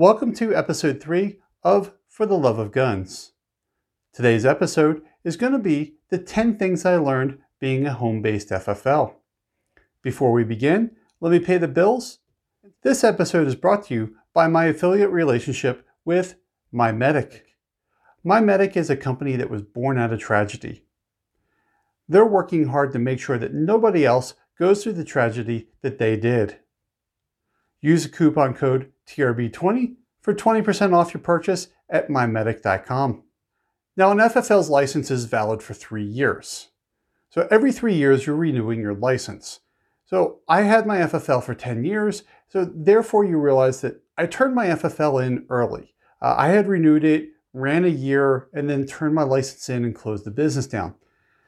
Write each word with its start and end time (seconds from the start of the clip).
Welcome 0.00 0.32
to 0.36 0.56
episode 0.56 0.98
3 0.98 1.36
of 1.62 1.92
For 2.08 2.24
the 2.24 2.38
Love 2.38 2.58
of 2.58 2.72
Guns. 2.72 3.32
Today's 4.14 4.46
episode 4.46 5.02
is 5.24 5.36
going 5.36 5.52
to 5.52 5.58
be 5.58 5.96
the 6.08 6.16
10 6.16 6.56
things 6.56 6.86
I 6.86 6.96
learned 6.96 7.36
being 7.60 7.84
a 7.84 7.92
home 7.92 8.22
based 8.22 8.48
FFL. 8.48 9.16
Before 10.00 10.32
we 10.32 10.42
begin, 10.42 10.92
let 11.20 11.32
me 11.32 11.38
pay 11.38 11.58
the 11.58 11.68
bills. 11.68 12.20
This 12.82 13.04
episode 13.04 13.46
is 13.46 13.54
brought 13.56 13.88
to 13.88 13.94
you 13.94 14.16
by 14.32 14.48
my 14.48 14.64
affiliate 14.64 15.10
relationship 15.10 15.86
with 16.06 16.36
MyMedic. 16.72 17.42
MyMedic 18.24 18.78
is 18.78 18.88
a 18.88 18.96
company 18.96 19.36
that 19.36 19.50
was 19.50 19.60
born 19.60 19.98
out 19.98 20.14
of 20.14 20.18
tragedy. 20.18 20.86
They're 22.08 22.24
working 22.24 22.68
hard 22.68 22.94
to 22.94 22.98
make 22.98 23.20
sure 23.20 23.36
that 23.36 23.52
nobody 23.52 24.06
else 24.06 24.32
goes 24.58 24.82
through 24.82 24.94
the 24.94 25.04
tragedy 25.04 25.68
that 25.82 25.98
they 25.98 26.16
did. 26.16 26.56
Use 27.82 28.04
the 28.04 28.08
coupon 28.08 28.54
code 28.54 28.92
TRB20 29.10 29.94
for 30.20 30.34
20% 30.34 30.94
off 30.94 31.14
your 31.14 31.22
purchase 31.22 31.68
at 31.88 32.08
mymedic.com. 32.08 33.22
Now, 33.96 34.12
an 34.12 34.18
FFL's 34.18 34.70
license 34.70 35.10
is 35.10 35.24
valid 35.24 35.62
for 35.62 35.74
three 35.74 36.04
years. 36.04 36.68
So 37.30 37.46
every 37.50 37.72
three 37.72 37.94
years, 37.94 38.26
you're 38.26 38.36
renewing 38.36 38.80
your 38.80 38.94
license. 38.94 39.60
So 40.06 40.40
I 40.48 40.62
had 40.62 40.86
my 40.86 40.98
FFL 40.98 41.44
for 41.44 41.54
10 41.54 41.84
years, 41.84 42.24
so 42.48 42.64
therefore 42.64 43.24
you 43.24 43.38
realize 43.38 43.80
that 43.82 44.02
I 44.18 44.26
turned 44.26 44.54
my 44.54 44.66
FFL 44.66 45.24
in 45.24 45.46
early. 45.48 45.94
Uh, 46.20 46.34
I 46.36 46.48
had 46.48 46.66
renewed 46.66 47.04
it, 47.04 47.28
ran 47.52 47.84
a 47.84 47.88
year, 47.88 48.48
and 48.52 48.68
then 48.68 48.86
turned 48.86 49.14
my 49.14 49.22
license 49.22 49.68
in 49.68 49.84
and 49.84 49.94
closed 49.94 50.24
the 50.24 50.32
business 50.32 50.66
down. 50.66 50.94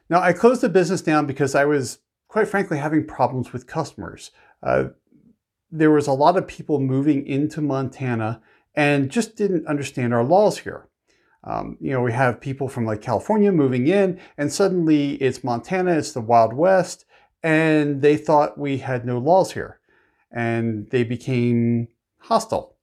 Now, 0.09 0.21
I 0.21 0.33
closed 0.33 0.61
the 0.61 0.69
business 0.69 1.03
down 1.03 1.27
because 1.27 1.55
I 1.55 1.65
was, 1.65 1.99
quite 2.29 2.49
frankly, 2.49 2.79
having 2.79 3.07
problems 3.07 3.53
with 3.53 3.67
customers. 3.67 4.31
Uh, 4.63 4.91
there 5.73 5.91
was 5.91 6.07
a 6.07 6.13
lot 6.13 6.37
of 6.37 6.47
people 6.47 6.79
moving 6.79 7.27
into 7.27 7.63
Montana 7.63 8.43
and 8.75 9.11
just 9.11 9.37
didn't 9.37 9.67
understand 9.67 10.15
our 10.15 10.23
laws 10.23 10.59
here. 10.59 10.87
Um, 11.45 11.77
you 11.81 11.91
know, 11.91 12.03
we 12.03 12.13
have 12.13 12.41
people 12.41 12.69
from 12.69 12.85
like 12.85 13.01
California 13.01 13.51
moving 13.51 13.89
in, 13.89 14.21
and 14.39 14.53
suddenly 14.53 15.15
it's 15.15 15.43
Montana, 15.43 15.95
it's 15.95 16.13
the 16.13 16.21
Wild 16.21 16.53
West, 16.53 17.05
and 17.43 18.03
they 18.03 18.17
thought 18.17 18.59
we 18.59 18.79
had 18.79 19.05
no 19.05 19.19
laws 19.19 19.53
here. 19.53 19.81
And 20.31 20.89
they 20.91 21.03
became 21.03 21.89
hostile. 22.19 22.77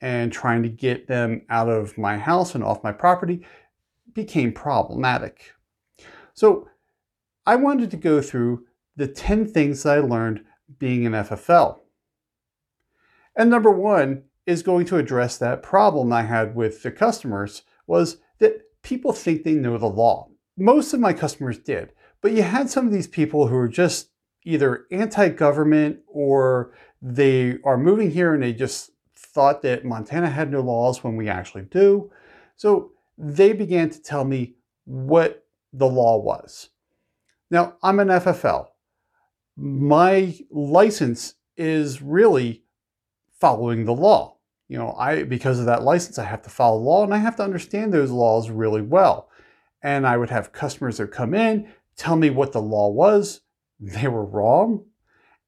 And 0.00 0.32
trying 0.32 0.62
to 0.62 0.68
get 0.68 1.08
them 1.08 1.42
out 1.48 1.70
of 1.70 1.96
my 1.96 2.18
house 2.18 2.54
and 2.54 2.62
off 2.62 2.84
my 2.84 2.92
property 2.92 3.46
became 4.12 4.52
problematic. 4.52 5.54
So 6.34 6.68
I 7.46 7.56
wanted 7.56 7.90
to 7.92 7.96
go 7.96 8.20
through 8.20 8.66
the 8.96 9.08
10 9.08 9.46
things 9.46 9.82
that 9.82 9.96
I 9.96 10.00
learned 10.00 10.44
being 10.78 11.06
an 11.06 11.12
FFL. 11.12 11.80
And 13.36 13.50
number 13.50 13.70
one 13.70 14.24
is 14.46 14.62
going 14.62 14.86
to 14.86 14.98
address 14.98 15.38
that 15.38 15.62
problem 15.62 16.12
I 16.12 16.22
had 16.22 16.54
with 16.54 16.82
the 16.82 16.90
customers 16.90 17.62
was 17.86 18.18
that 18.38 18.62
people 18.82 19.12
think 19.12 19.42
they 19.42 19.54
know 19.54 19.78
the 19.78 19.86
law. 19.86 20.28
Most 20.56 20.92
of 20.92 21.00
my 21.00 21.12
customers 21.12 21.58
did, 21.58 21.92
but 22.20 22.32
you 22.32 22.42
had 22.42 22.70
some 22.70 22.86
of 22.86 22.92
these 22.92 23.08
people 23.08 23.48
who 23.48 23.56
are 23.56 23.68
just 23.68 24.10
either 24.44 24.86
anti-government 24.90 26.00
or 26.06 26.74
they 27.00 27.58
are 27.64 27.78
moving 27.78 28.10
here 28.10 28.34
and 28.34 28.42
they 28.42 28.52
just 28.52 28.90
thought 29.16 29.62
that 29.62 29.84
Montana 29.84 30.28
had 30.28 30.50
no 30.50 30.60
laws 30.60 31.02
when 31.02 31.16
we 31.16 31.28
actually 31.28 31.62
do. 31.64 32.10
So 32.56 32.92
they 33.18 33.52
began 33.52 33.90
to 33.90 34.00
tell 34.00 34.24
me 34.24 34.54
what 34.84 35.44
the 35.72 35.86
law 35.88 36.18
was. 36.18 36.70
Now, 37.50 37.76
I'm 37.82 38.00
an 38.00 38.08
FFL. 38.08 38.68
My 39.56 40.38
license 40.50 41.34
is 41.56 42.02
really 42.02 42.63
following 43.44 43.84
the 43.84 43.92
law. 43.92 44.38
You 44.68 44.78
know, 44.78 44.94
I 44.98 45.24
because 45.24 45.60
of 45.60 45.66
that 45.66 45.82
license, 45.82 46.18
I 46.18 46.24
have 46.24 46.40
to 46.44 46.48
follow 46.48 46.78
law 46.78 47.04
and 47.04 47.12
I 47.12 47.18
have 47.18 47.36
to 47.36 47.42
understand 47.42 47.92
those 47.92 48.10
laws 48.10 48.48
really 48.48 48.80
well. 48.80 49.28
And 49.82 50.06
I 50.06 50.16
would 50.16 50.30
have 50.30 50.50
customers 50.52 50.96
that 50.96 51.12
come 51.12 51.34
in, 51.34 51.68
tell 51.94 52.16
me 52.16 52.30
what 52.30 52.52
the 52.52 52.62
law 52.62 52.88
was, 52.88 53.42
they 53.78 54.08
were 54.08 54.24
wrong, 54.24 54.86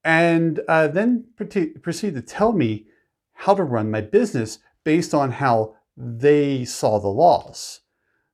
and 0.05 0.61
uh, 0.69 0.89
then 0.89 1.25
proceed 1.37 2.15
to 2.15 2.21
tell 2.21 2.53
me 2.53 2.87
how 3.33 3.55
to 3.55 3.62
run 3.62 3.91
my 3.91 4.03
business 4.03 4.59
based 4.84 5.15
on 5.15 5.33
how 5.33 5.77
they 5.97 6.67
saw 6.67 7.01
the 7.01 7.09
laws. 7.09 7.81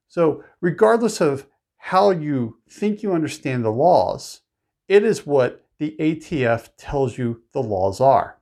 So, 0.09 0.43
regardless 0.61 1.21
of 1.21 1.47
how 1.85 2.11
you 2.11 2.59
think 2.69 3.03
you 3.03 3.13
understand 3.13 3.65
the 3.65 3.71
laws. 3.71 4.41
It 4.89 5.05
is 5.05 5.27
what 5.27 5.67
the 5.79 5.97
ATF 5.99 6.71
tells 6.77 7.19
you 7.19 7.43
the 7.53 7.63
laws 7.63 8.01
are. 8.01 8.42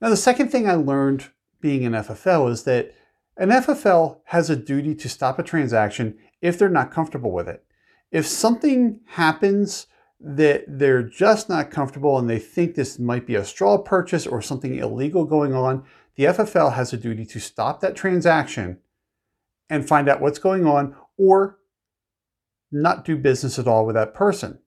Now, 0.00 0.10
the 0.10 0.16
second 0.16 0.50
thing 0.50 0.68
I 0.68 0.74
learned 0.74 1.30
being 1.60 1.84
an 1.84 1.92
FFL 1.92 2.50
is 2.50 2.62
that 2.64 2.94
an 3.36 3.50
FFL 3.50 4.20
has 4.26 4.50
a 4.50 4.56
duty 4.56 4.94
to 4.94 5.08
stop 5.08 5.38
a 5.38 5.42
transaction 5.42 6.18
if 6.40 6.58
they're 6.58 6.68
not 6.68 6.92
comfortable 6.92 7.32
with 7.32 7.48
it. 7.48 7.64
If 8.10 8.26
something 8.26 9.00
happens 9.06 9.86
that 10.20 10.64
they're 10.66 11.02
just 11.02 11.48
not 11.48 11.70
comfortable 11.70 12.18
and 12.18 12.28
they 12.28 12.38
think 12.38 12.74
this 12.74 12.98
might 12.98 13.26
be 13.26 13.34
a 13.34 13.44
straw 13.44 13.78
purchase 13.78 14.26
or 14.26 14.42
something 14.42 14.76
illegal 14.76 15.24
going 15.24 15.54
on, 15.54 15.84
the 16.16 16.24
FFL 16.24 16.74
has 16.74 16.92
a 16.92 16.96
duty 16.96 17.24
to 17.26 17.38
stop 17.38 17.80
that 17.80 17.94
transaction 17.94 18.78
and 19.70 19.86
find 19.86 20.08
out 20.08 20.20
what's 20.20 20.38
going 20.38 20.66
on 20.66 20.96
or 21.16 21.58
not 22.72 23.04
do 23.04 23.16
business 23.16 23.58
at 23.58 23.68
all 23.68 23.86
with 23.86 23.94
that 23.94 24.14
person. 24.14 24.58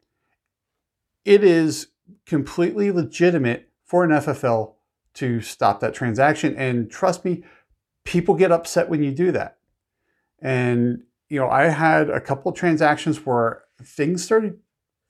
It 1.25 1.43
is 1.43 1.87
completely 2.25 2.91
legitimate 2.91 3.69
for 3.85 4.03
an 4.03 4.11
FFL 4.11 4.75
to 5.15 5.41
stop 5.41 5.79
that 5.79 5.93
transaction. 5.93 6.55
And 6.55 6.89
trust 6.89 7.25
me, 7.25 7.43
people 8.05 8.35
get 8.35 8.51
upset 8.51 8.89
when 8.89 9.03
you 9.03 9.11
do 9.11 9.31
that. 9.31 9.57
And, 10.41 11.03
you 11.29 11.39
know, 11.39 11.49
I 11.49 11.65
had 11.65 12.09
a 12.09 12.21
couple 12.21 12.51
transactions 12.51 13.25
where 13.25 13.63
things 13.83 14.23
started 14.23 14.59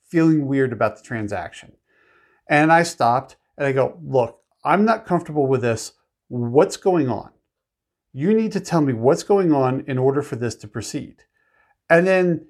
feeling 0.07 0.45
weird 0.45 0.73
about 0.73 0.97
the 0.97 1.03
transaction. 1.03 1.73
And 2.49 2.71
I 2.71 2.83
stopped 2.83 3.37
and 3.57 3.65
I 3.65 3.71
go, 3.71 3.97
look, 4.03 4.39
I'm 4.63 4.85
not 4.85 5.05
comfortable 5.05 5.47
with 5.47 5.61
this. 5.61 5.93
What's 6.27 6.77
going 6.77 7.09
on? 7.09 7.31
You 8.13 8.33
need 8.33 8.51
to 8.51 8.59
tell 8.59 8.81
me 8.81 8.93
what's 8.93 9.23
going 9.23 9.53
on 9.53 9.85
in 9.87 9.97
order 9.97 10.21
for 10.21 10.35
this 10.35 10.55
to 10.55 10.67
proceed. 10.67 11.23
And 11.89 12.05
then 12.05 12.47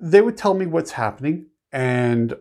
they 0.00 0.20
would 0.20 0.36
tell 0.36 0.54
me 0.54 0.66
what's 0.66 0.92
happening. 0.92 1.46
And 1.72 2.34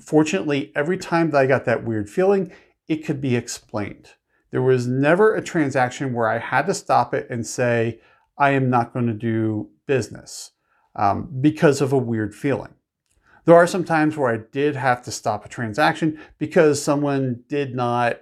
fortunately, 0.00 0.72
every 0.74 0.98
time 0.98 1.30
that 1.30 1.38
I 1.38 1.46
got 1.46 1.64
that 1.66 1.84
weird 1.84 2.10
feeling, 2.10 2.52
it 2.88 3.04
could 3.04 3.20
be 3.20 3.36
explained. 3.36 4.10
There 4.50 4.62
was 4.62 4.86
never 4.86 5.34
a 5.34 5.42
transaction 5.42 6.14
where 6.14 6.28
I 6.28 6.38
had 6.38 6.66
to 6.66 6.74
stop 6.74 7.12
it 7.12 7.26
and 7.28 7.46
say, 7.46 8.00
I 8.38 8.50
am 8.50 8.70
not 8.70 8.92
going 8.92 9.06
to 9.06 9.12
do 9.12 9.68
business 9.86 10.52
um, 10.96 11.28
because 11.40 11.80
of 11.80 11.92
a 11.92 11.98
weird 11.98 12.34
feeling. 12.34 12.74
There 13.44 13.56
are 13.56 13.66
some 13.66 13.84
times 13.84 14.16
where 14.16 14.32
I 14.32 14.38
did 14.52 14.76
have 14.76 15.02
to 15.02 15.10
stop 15.10 15.44
a 15.44 15.48
transaction 15.48 16.20
because 16.38 16.82
someone 16.82 17.44
did 17.48 17.74
not 17.74 18.20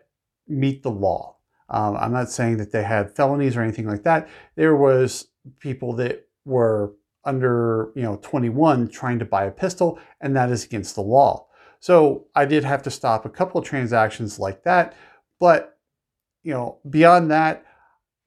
meet 0.49 0.83
the 0.83 0.91
law. 0.91 1.37
Um, 1.69 1.97
I'm 1.97 2.13
not 2.13 2.31
saying 2.31 2.59
that 2.59 2.71
they 2.71 2.85
had 2.85 3.17
felonies 3.17 3.57
or 3.57 3.63
anything 3.63 3.89
like 3.89 4.05
that. 4.05 4.29
There 4.55 4.77
was 4.77 5.29
people 5.59 5.95
that 5.95 6.29
were 6.45 6.95
under 7.25 7.91
you 7.97 8.03
know 8.03 8.21
21 8.23 8.89
trying 8.89 9.19
to 9.19 9.25
buy 9.25 9.45
a 9.45 9.51
pistol, 9.51 9.99
and 10.21 10.37
that 10.37 10.51
is 10.51 10.65
against 10.65 10.95
the 10.95 11.01
law. 11.01 11.47
So 11.81 12.27
I 12.35 12.45
did 12.45 12.65
have 12.65 12.83
to 12.85 12.91
stop 12.91 13.25
a 13.25 13.31
couple 13.31 13.61
of 13.61 13.67
transactions 13.67 14.39
like 14.39 14.65
that, 14.65 14.97
but 15.39 15.79
you 16.43 16.53
know 16.53 16.79
beyond 16.89 17.31
that, 17.31 17.65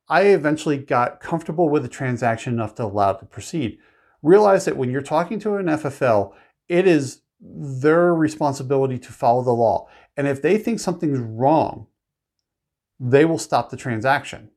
I 0.07 0.23
eventually 0.23 0.77
got 0.77 1.19
comfortable 1.19 1.69
with 1.69 1.83
the 1.83 1.89
transaction 1.89 2.53
enough 2.53 2.75
to 2.75 2.83
allow 2.85 3.11
it 3.11 3.19
to 3.19 3.25
proceed. 3.25 3.77
Realize 4.21 4.65
that 4.65 4.77
when 4.77 4.89
you're 4.89 5.01
talking 5.01 5.39
to 5.39 5.55
an 5.55 5.67
FFL, 5.67 6.33
it 6.67 6.87
is 6.87 7.21
their 7.39 8.13
responsibility 8.13 8.97
to 8.99 9.11
follow 9.13 9.43
the 9.43 9.51
law. 9.51 9.87
And 10.17 10.27
if 10.27 10.41
they 10.41 10.57
think 10.57 10.79
something's 10.79 11.19
wrong, 11.19 11.87
they 12.99 13.23
will 13.23 13.37
stop 13.37 13.69
the 13.69 13.77
transaction. 13.77 14.49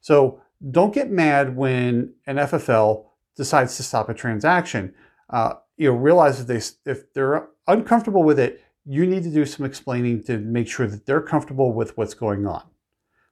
So 0.00 0.42
don't 0.70 0.92
get 0.92 1.10
mad 1.10 1.56
when 1.56 2.14
an 2.26 2.36
FFL 2.36 3.06
decides 3.36 3.76
to 3.76 3.82
stop 3.82 4.08
a 4.08 4.14
transaction, 4.14 4.94
uh, 5.30 5.54
you 5.80 5.90
know, 5.90 5.96
realize 5.96 6.44
that 6.44 6.46
they, 6.46 6.90
if 6.90 7.10
they're 7.14 7.48
uncomfortable 7.66 8.22
with 8.22 8.38
it, 8.38 8.62
you 8.84 9.06
need 9.06 9.22
to 9.22 9.30
do 9.30 9.46
some 9.46 9.64
explaining 9.64 10.22
to 10.22 10.36
make 10.36 10.68
sure 10.68 10.86
that 10.86 11.06
they're 11.06 11.22
comfortable 11.22 11.72
with 11.72 11.96
what's 11.96 12.12
going 12.12 12.46
on. 12.46 12.62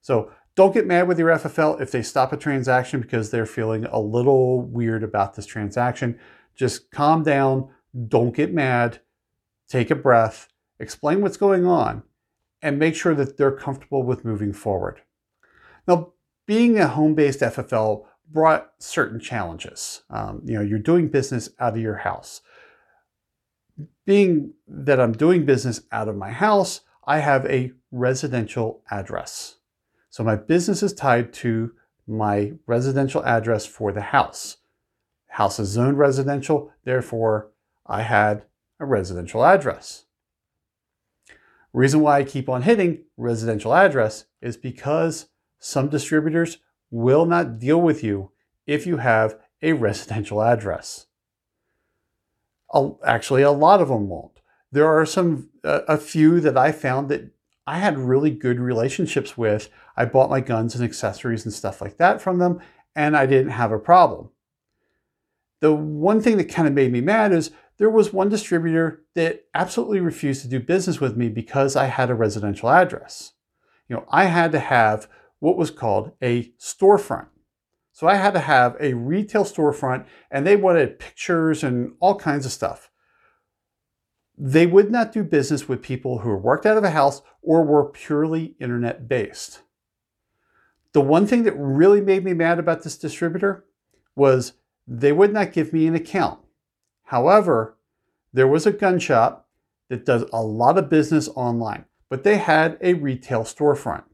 So 0.01 0.33
don't 0.55 0.73
get 0.73 0.87
mad 0.87 1.09
with 1.09 1.19
your 1.19 1.29
FFL 1.29 1.79
if 1.79 1.91
they 1.91 2.03
stop 2.03 2.33
a 2.33 2.39
transaction 2.39 3.03
because 3.03 3.31
they're 3.31 3.45
feeling 3.45 3.85
a 3.85 4.01
little 4.01 4.63
weird 4.63 5.03
about 5.03 5.35
this 5.35 5.45
transaction. 5.45 6.19
Just 6.57 6.91
calm 6.91 7.23
down, 7.23 7.69
don't 8.09 8.35
get 8.35 8.51
mad, 8.51 9.01
take 9.69 9.91
a 9.91 9.95
breath, 9.95 10.49
explain 10.81 11.21
what's 11.21 11.37
going 11.37 11.67
on, 11.67 12.03
and 12.63 12.79
make 12.79 12.95
sure 12.95 13.15
that 13.15 13.37
they're 13.37 13.53
comfortable 13.53 14.03
with 14.03 14.25
moving 14.25 14.55
forward. 14.55 15.03
Now, 15.87 16.15
being 16.47 16.79
a 16.79 16.89
home 16.89 17.15
based 17.15 17.41
FFL 17.41 18.07
brought 18.31 18.73
certain 18.79 19.21
challenges. 19.21 20.03
Um, 20.11 20.43
you 20.45 20.55
know, 20.55 20.61
you're 20.61 20.79
doing 20.79 21.09
business 21.09 21.51
out 21.59 21.75
of 21.75 21.81
your 21.81 21.97
house. 21.97 22.43
Being 24.05 24.55
that 24.67 25.01
I'm 25.01 25.13
doing 25.13 25.45
business 25.45 25.83
out 25.93 26.09
of 26.09 26.17
my 26.17 26.31
house, 26.31 26.81
I 27.07 27.19
have 27.19 27.47
a 27.47 27.73
residential 27.91 28.83
address. 28.91 29.57
So 30.11 30.25
my 30.25 30.37
business 30.37 30.83
is 30.83 30.93
tied 30.93 31.33
to 31.35 31.73
my 32.07 32.53
residential 32.67 33.25
address 33.25 33.67
for 33.67 33.93
the 33.93 34.01
house. 34.01 34.59
House 35.29 35.59
is 35.59 35.69
zoned 35.69 35.99
residential, 35.99 36.73
therefore 36.85 37.51
I 37.87 38.03
had 38.03 38.45
a 38.81 38.87
residential 38.87 39.45
address. 39.45 40.05
Reason 41.73 42.01
why 42.01 42.19
I 42.19 42.25
keep 42.25 42.49
on 42.49 42.63
hitting 42.63 43.05
residential 43.17 43.75
address 43.75 44.25
is 44.41 44.57
because 44.57 45.29
some 45.59 45.89
distributors 45.89 46.59
will 46.91 47.27
not 47.27 47.59
deal 47.59 47.81
with 47.81 48.03
you 48.03 48.31
if 48.67 48.87
you 48.87 48.99
have 48.99 49.39
a 49.63 49.73
residential 49.73 50.43
address. 50.43 51.07
Actually, 53.05 53.43
a 53.43 53.51
lot 53.51 53.81
of 53.81 53.89
them 53.89 54.09
won't. 54.09 54.41
There 54.71 54.87
are 54.87 55.07
some, 55.07 55.51
a 55.65 55.97
few 55.97 56.41
that 56.41 56.57
I 56.57 56.73
found 56.73 57.09
that 57.09 57.31
I 57.67 57.79
had 57.79 57.99
really 57.99 58.31
good 58.31 58.61
relationships 58.61 59.37
with. 59.37 59.71
I 59.97 60.05
bought 60.05 60.31
my 60.31 60.41
guns 60.41 60.75
and 60.75 60.85
accessories 60.85 61.45
and 61.45 61.53
stuff 61.53 61.81
like 61.81 61.97
that 61.97 62.21
from 62.21 62.39
them, 62.39 62.61
and 62.95 63.17
I 63.17 63.27
didn't 63.27 63.53
have 63.53 63.73
a 63.73 63.79
problem. 63.79 64.31
The 65.61 65.75
one 65.75 66.21
thing 66.21 66.37
that 66.37 66.51
kind 66.51 66.69
of 66.69 66.75
made 66.75 66.93
me 66.93 67.01
mad 67.01 67.33
is 67.33 67.51
there 67.79 67.91
was 67.91 68.13
one 68.13 68.29
distributor 68.29 69.03
that 69.15 69.45
absolutely 69.55 70.01
refused 70.01 70.43
to 70.43 70.49
do 70.49 70.61
business 70.61 71.01
with 71.01 71.17
me 71.17 71.29
because 71.29 71.77
I 71.77 71.87
had 71.87 72.11
a 72.11 72.15
residential 72.15 72.69
address. 72.69 73.33
You 73.89 73.97
know, 73.97 74.05
I 74.11 74.25
had 74.25 74.53
to 74.53 74.59
have 74.59 75.09
what 75.41 75.57
was 75.57 75.71
called 75.71 76.13
a 76.23 76.53
storefront. 76.59 77.29
So 77.93 78.07
I 78.07 78.15
had 78.15 78.33
to 78.35 78.41
have 78.41 78.77
a 78.79 78.95
retail 78.95 79.45
storefront 79.45 80.07
and 80.31 80.47
they 80.47 80.57
wanted 80.57 80.99
pictures 80.99 81.65
and 81.65 81.95
all 82.01 82.15
kinds 82.15 82.47
of 82.47 82.53
stuff. 82.53 82.91
They 84.37 84.67
would 84.67 84.91
not 84.91 85.13
do 85.13 85.25
business 85.25 85.69
with 85.69 85.83
people 85.83 86.21
who 86.21 86.37
worked 86.37 86.65
out 86.65 86.77
of 86.77 86.85
a 86.85 86.91
house 86.91 87.23
or 87.43 87.65
were 87.65 87.85
purely 87.85 88.55
internet 88.61 89.09
based. 89.09 89.63
The 90.93 91.01
one 91.01 91.27
thing 91.27 91.43
that 91.43 91.57
really 91.57 92.01
made 92.01 92.25
me 92.25 92.35
mad 92.35 92.59
about 92.59 92.83
this 92.83 92.97
distributor 92.97 93.65
was 94.15 94.55
they 94.87 95.13
would 95.13 95.33
not 95.33 95.53
give 95.53 95.73
me 95.73 95.87
an 95.87 95.95
account. 95.95 96.41
However, 97.05 97.77
there 98.33 98.49
was 98.49 98.67
a 98.67 98.73
gun 98.73 98.99
shop 98.99 99.49
that 99.89 100.05
does 100.05 100.25
a 100.33 100.43
lot 100.43 100.79
of 100.79 100.89
business 100.89 101.29
online, 101.35 101.85
but 102.09 102.23
they 102.23 102.39
had 102.39 102.79
a 102.81 102.95
retail 102.95 103.43
storefront. 103.43 104.05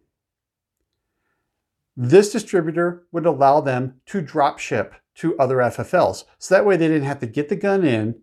This 1.96 2.32
distributor 2.32 3.04
would 3.12 3.26
allow 3.26 3.60
them 3.60 4.00
to 4.06 4.20
drop 4.20 4.58
ship 4.58 4.94
to 5.16 5.38
other 5.38 5.56
FFLs. 5.56 6.24
So 6.38 6.54
that 6.54 6.66
way 6.66 6.76
they 6.76 6.88
didn't 6.88 7.06
have 7.06 7.20
to 7.20 7.26
get 7.26 7.48
the 7.48 7.56
gun 7.56 7.84
in, 7.84 8.20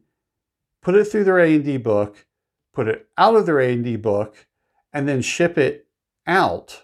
put 0.81 0.95
it 0.95 1.05
through 1.05 1.23
their 1.23 1.39
A&D 1.39 1.77
book, 1.77 2.25
put 2.73 2.87
it 2.87 3.07
out 3.17 3.35
of 3.35 3.45
their 3.45 3.59
A&D 3.59 3.95
book, 3.97 4.47
and 4.91 5.07
then 5.07 5.21
ship 5.21 5.57
it 5.57 5.87
out. 6.27 6.83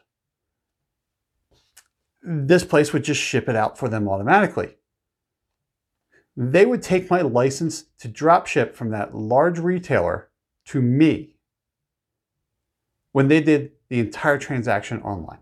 This 2.22 2.63
place 2.63 2.94
would 2.94 3.04
just 3.04 3.22
ship 3.22 3.50
it 3.50 3.56
out 3.56 3.78
for 3.78 3.90
them 3.90 4.07
automatically. 4.07 4.75
They 6.36 6.66
would 6.66 6.83
take 6.83 7.10
my 7.10 7.22
license 7.22 7.86
to 8.00 8.07
drop 8.07 8.48
ship 8.48 8.75
from 8.75 8.92
that 8.92 9.16
large 9.16 9.60
retailer 9.60 10.30
to 10.66 10.81
me 10.81 11.36
when 13.12 13.28
they 13.28 13.42
did 13.42 13.72
the 13.90 14.00
entire 14.00 14.38
transaction 14.38 15.01
online. 15.01 15.40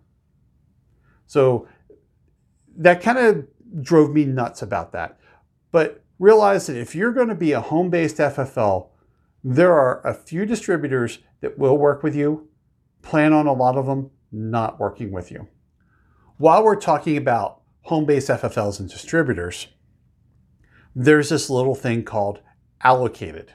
So 1.27 1.67
that 2.77 3.01
kind 3.01 3.17
of 3.17 3.47
drove 3.81 4.11
me 4.11 4.25
nuts 4.25 4.61
about 4.61 4.91
that. 4.93 5.19
But 5.71 6.03
realize 6.19 6.67
that 6.67 6.77
if 6.77 6.95
you're 6.95 7.13
going 7.13 7.27
to 7.27 7.35
be 7.35 7.51
a 7.51 7.61
home 7.61 7.89
based 7.89 8.17
FFL, 8.17 8.89
there 9.43 9.73
are 9.73 10.05
a 10.05 10.13
few 10.13 10.45
distributors 10.45 11.19
that 11.41 11.57
will 11.57 11.77
work 11.77 12.03
with 12.03 12.15
you. 12.15 12.49
Plan 13.01 13.33
on 13.33 13.47
a 13.47 13.53
lot 13.53 13.77
of 13.77 13.85
them 13.85 14.11
not 14.31 14.79
working 14.79 15.11
with 15.11 15.31
you. 15.31 15.47
While 16.37 16.63
we're 16.63 16.75
talking 16.75 17.17
about 17.17 17.61
home 17.83 18.05
based 18.05 18.29
FFLs 18.29 18.79
and 18.79 18.89
distributors, 18.89 19.67
there's 20.95 21.29
this 21.29 21.49
little 21.49 21.75
thing 21.75 22.03
called 22.03 22.39
allocated. 22.81 23.53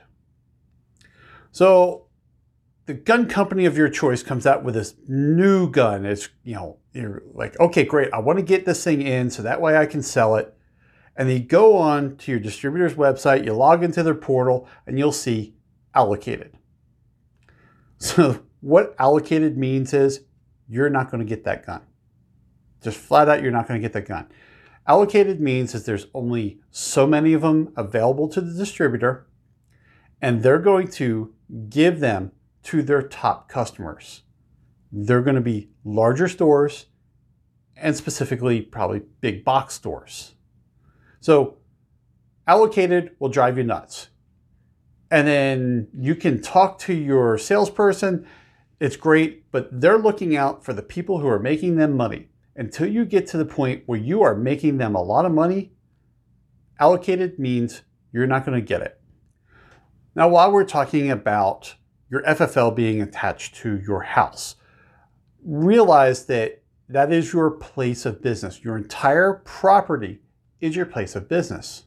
So 1.53 2.07
the 2.87 2.95
gun 2.95 3.29
company 3.29 3.67
of 3.67 3.77
your 3.77 3.89
choice 3.89 4.23
comes 4.23 4.47
out 4.47 4.63
with 4.63 4.75
this 4.75 4.95
new 5.09 5.71
gun. 5.71 6.05
It's, 6.05 6.29
you 6.45 6.55
know, 6.55 6.79
you're 6.93 7.23
like, 7.33 7.59
okay, 7.61 7.85
great. 7.85 8.13
I 8.13 8.19
want 8.19 8.39
to 8.39 8.45
get 8.45 8.67
this 8.67 8.83
thing 8.83 9.03
in 9.03 9.31
so 9.31 9.43
that 9.43 9.61
way 9.61 9.77
I 9.77 9.87
can 9.87 10.03
sell 10.03 10.37
it. 10.37 10.55
And 11.17 11.29
then 11.29 11.37
you 11.37 11.43
go 11.43 11.77
on 11.77 12.17
to 12.19 12.31
your 12.31 12.41
distributor's 12.41 12.95
website, 12.95 13.45
you 13.45 13.53
log 13.53 13.85
into 13.85 14.03
their 14.03 14.15
portal, 14.15 14.69
and 14.87 14.99
you'll 14.99 15.13
see 15.13 15.55
allocated. 15.95 16.57
So, 18.03 18.45
what 18.63 18.95
allocated 18.99 19.59
means 19.59 19.93
is 19.93 20.23
you're 20.67 20.89
not 20.89 21.11
going 21.11 21.19
to 21.19 21.29
get 21.29 21.45
that 21.45 21.67
gun. 21.67 21.83
Just 22.83 22.97
flat 22.97 23.29
out, 23.29 23.43
you're 23.43 23.53
not 23.53 23.69
going 23.69 23.79
to 23.79 23.87
get 23.87 23.93
that 23.93 24.09
gun. 24.09 24.27
Allocated 24.87 25.39
means 25.39 25.73
that 25.73 25.85
there's 25.85 26.07
only 26.15 26.61
so 26.71 27.07
many 27.07 27.35
of 27.35 27.43
them 27.43 27.75
available 27.77 28.27
to 28.29 28.41
the 28.41 28.55
distributor, 28.55 29.27
and 30.23 30.43
they're 30.43 30.59
going 30.59 30.89
to 30.93 31.35
give 31.69 32.01
them 32.01 32.33
to 32.63 32.83
their 32.83 33.03
top 33.03 33.51
customers. 33.51 34.23
They're 34.93 35.23
going 35.23 35.37
to 35.37 35.41
be 35.41 35.71
larger 35.85 36.29
stores 36.29 36.87
and 37.77 37.97
specifically 37.97 38.61
probably 38.61 39.03
big 39.21 39.45
box 39.45 39.75
stores. 39.75 40.35
So 41.21 41.59
allocated 42.47 43.13
will 43.19 43.29
drive 43.29 43.59
you 43.59 43.65
nuts. 43.65 44.09
And 45.11 45.27
then 45.27 45.89
you 45.97 46.15
can 46.15 46.41
talk 46.41 46.79
to 46.81 46.93
your 46.95 47.39
salesperson. 47.39 48.27
It's 48.79 48.97
great, 48.97 49.51
but 49.51 49.69
they're 49.81 49.99
looking 49.99 50.37
out 50.37 50.65
for 50.65 50.73
the 50.73 50.83
people 50.83 51.19
who 51.19 51.29
are 51.29 51.39
making 51.39 51.77
them 51.77 51.97
money. 51.97 52.29
Until 52.57 52.87
you 52.87 53.05
get 53.05 53.27
to 53.29 53.37
the 53.37 53.45
point 53.45 53.85
where 53.87 53.99
you 53.99 54.23
are 54.23 54.35
making 54.35 54.79
them 54.79 54.95
a 54.95 55.03
lot 55.03 55.25
of 55.25 55.33
money, 55.33 55.73
allocated 56.79 57.39
means 57.39 57.83
you're 58.13 58.27
not 58.27 58.45
going 58.45 58.61
to 58.61 58.67
get 58.67 58.83
it. 58.83 59.01
Now, 60.15 60.29
while 60.29 60.51
we're 60.53 60.65
talking 60.65 61.11
about 61.11 61.75
your 62.11 62.23
FFL 62.23 62.75
being 62.75 63.01
attached 63.01 63.55
to 63.57 63.79
your 63.79 64.03
house. 64.03 64.57
Realize 65.45 66.27
that 66.27 66.63
that 66.89 67.13
is 67.13 67.33
your 67.33 67.51
place 67.51 68.05
of 68.05 68.21
business. 68.21 68.65
Your 68.65 68.77
entire 68.77 69.35
property 69.45 70.21
is 70.61 70.77
your 70.77 70.87
place 70.87 71.15
of 71.15 71.29
business. 71.29 71.85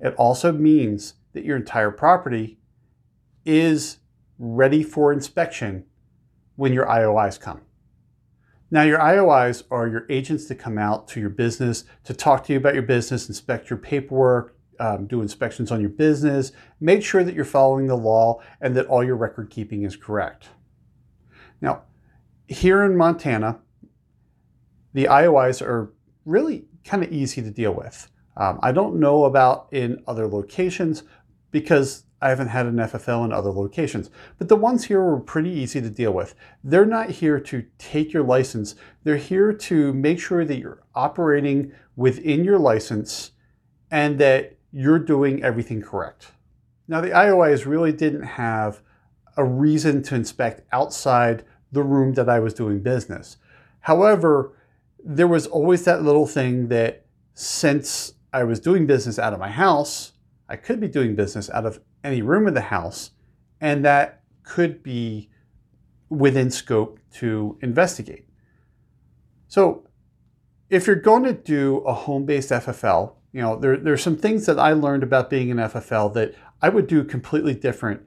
It 0.00 0.14
also 0.14 0.52
means 0.52 1.14
that 1.34 1.44
your 1.44 1.56
entire 1.56 1.90
property 1.90 2.58
is 3.44 3.98
ready 4.38 4.82
for 4.82 5.12
inspection 5.12 5.84
when 6.56 6.72
your 6.72 6.86
IOIs 6.86 7.38
come. 7.38 7.60
Now, 8.70 8.82
your 8.82 8.98
IOIs 8.98 9.64
are 9.70 9.88
your 9.88 10.06
agents 10.08 10.46
that 10.46 10.56
come 10.56 10.78
out 10.78 11.08
to 11.08 11.20
your 11.20 11.30
business 11.30 11.84
to 12.04 12.14
talk 12.14 12.44
to 12.44 12.52
you 12.52 12.58
about 12.58 12.74
your 12.74 12.84
business, 12.84 13.28
inspect 13.28 13.68
your 13.68 13.78
paperwork, 13.78 14.56
um, 14.78 15.06
do 15.06 15.20
inspections 15.20 15.70
on 15.70 15.80
your 15.80 15.90
business, 15.90 16.52
make 16.80 17.02
sure 17.02 17.24
that 17.24 17.34
you're 17.34 17.44
following 17.44 17.86
the 17.86 17.96
law 17.96 18.40
and 18.60 18.74
that 18.76 18.86
all 18.86 19.04
your 19.04 19.16
record 19.16 19.50
keeping 19.50 19.82
is 19.82 19.96
correct. 19.96 20.48
Now, 21.60 21.82
here 22.46 22.82
in 22.84 22.96
Montana, 22.96 23.60
the 24.92 25.04
IOIs 25.04 25.62
are 25.62 25.92
really 26.24 26.64
kind 26.84 27.02
of 27.02 27.12
easy 27.12 27.42
to 27.42 27.50
deal 27.50 27.72
with. 27.72 28.10
Um, 28.36 28.58
I 28.62 28.72
don't 28.72 28.98
know 28.98 29.24
about 29.24 29.68
in 29.70 30.02
other 30.06 30.26
locations 30.26 31.02
because 31.50 32.04
I 32.22 32.28
haven't 32.28 32.48
had 32.48 32.66
an 32.66 32.76
FFL 32.76 33.24
in 33.24 33.32
other 33.32 33.50
locations, 33.50 34.10
but 34.38 34.48
the 34.48 34.56
ones 34.56 34.84
here 34.84 35.02
were 35.02 35.20
pretty 35.20 35.50
easy 35.50 35.80
to 35.80 35.90
deal 35.90 36.12
with. 36.12 36.34
They're 36.62 36.84
not 36.86 37.10
here 37.10 37.40
to 37.40 37.64
take 37.78 38.12
your 38.12 38.22
license. 38.22 38.74
They're 39.04 39.16
here 39.16 39.52
to 39.52 39.92
make 39.94 40.20
sure 40.20 40.44
that 40.44 40.58
you're 40.58 40.82
operating 40.94 41.72
within 41.96 42.44
your 42.44 42.58
license 42.58 43.32
and 43.90 44.18
that 44.18 44.58
you're 44.70 44.98
doing 44.98 45.42
everything 45.42 45.80
correct. 45.82 46.32
Now, 46.88 47.00
the 47.00 47.10
IOIs 47.10 47.66
really 47.66 47.92
didn't 47.92 48.22
have 48.22 48.82
a 49.40 49.44
reason 49.44 50.02
to 50.02 50.14
inspect 50.14 50.60
outside 50.70 51.42
the 51.72 51.82
room 51.82 52.12
that 52.12 52.28
I 52.28 52.40
was 52.40 52.52
doing 52.52 52.80
business. 52.80 53.38
However, 53.80 54.52
there 55.02 55.26
was 55.26 55.46
always 55.46 55.84
that 55.84 56.02
little 56.02 56.26
thing 56.26 56.68
that 56.68 57.06
since 57.32 58.12
I 58.34 58.44
was 58.44 58.60
doing 58.60 58.86
business 58.86 59.18
out 59.18 59.32
of 59.32 59.40
my 59.40 59.48
house, 59.48 60.12
I 60.46 60.56
could 60.56 60.78
be 60.78 60.88
doing 60.88 61.16
business 61.16 61.48
out 61.48 61.64
of 61.64 61.80
any 62.04 62.20
room 62.20 62.46
in 62.46 62.52
the 62.52 62.60
house, 62.60 63.12
and 63.62 63.82
that 63.86 64.22
could 64.42 64.82
be 64.82 65.30
within 66.10 66.50
scope 66.50 66.98
to 67.14 67.56
investigate. 67.62 68.26
So, 69.48 69.86
if 70.68 70.86
you're 70.86 70.96
going 70.96 71.24
to 71.24 71.32
do 71.32 71.78
a 71.78 71.94
home 71.94 72.26
based 72.26 72.50
FFL, 72.50 73.14
you 73.32 73.40
know, 73.40 73.56
there, 73.56 73.90
are 73.90 73.96
some 73.96 74.18
things 74.18 74.44
that 74.46 74.58
I 74.58 74.72
learned 74.72 75.02
about 75.02 75.30
being 75.30 75.50
an 75.50 75.56
FFL 75.56 76.12
that 76.12 76.34
I 76.60 76.68
would 76.68 76.86
do 76.86 77.04
completely 77.04 77.54
different 77.54 78.02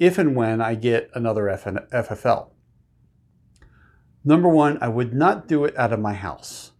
if 0.00 0.18
and 0.18 0.34
when 0.34 0.60
I 0.60 0.74
get 0.74 1.10
another 1.14 1.44
FFL. 1.44 2.48
Number 4.24 4.48
one, 4.48 4.78
I 4.80 4.88
would 4.88 5.14
not 5.14 5.46
do 5.46 5.64
it 5.64 5.78
out 5.78 5.92
of 5.92 6.00
my 6.00 6.14
house. 6.14 6.72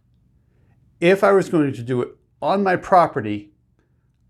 If 0.99 1.23
I 1.23 1.31
was 1.31 1.47
going 1.47 1.71
to 1.71 1.83
do 1.83 2.01
it 2.01 2.09
on 2.41 2.63
my 2.63 2.75
property, 2.75 3.53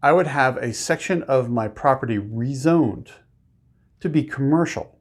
I 0.04 0.12
would 0.12 0.28
have 0.28 0.58
a 0.58 0.74
section 0.74 1.24
of 1.24 1.50
my 1.50 1.68
property 1.68 2.18
rezoned 2.18 3.10
to 4.02 4.10
be 4.10 4.24
commercial 4.24 5.00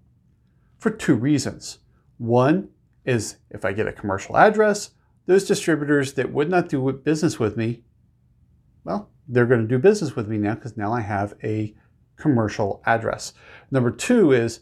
for 0.79 0.91
two 0.91 1.15
reasons. 1.15 1.79
One, 2.17 2.69
is 3.05 3.37
if 3.51 3.65
I 3.65 3.73
get 3.73 3.89
a 3.89 3.93
commercial 3.93 4.37
address, 4.37 4.91
those 5.27 5.47
distributors 5.47 6.13
that 6.15 6.33
would 6.33 6.51
not 6.51 6.69
do 6.69 6.93
business 6.93 7.39
with 7.39 7.57
me, 7.57 7.83
well, 8.85 9.11
they're 9.27 9.47
going 9.47 9.63
to 9.63 9.67
do 9.67 9.79
business 9.79 10.15
with 10.15 10.29
me 10.29 10.39
now 10.39 10.55
because 10.55 10.77
now 10.77 10.93
I 10.93 11.01
have 11.01 11.35
a 11.43 11.75
commercial 12.21 12.83
address. 12.87 13.33
Number 13.71 13.91
two 13.91 14.33
is 14.33 14.61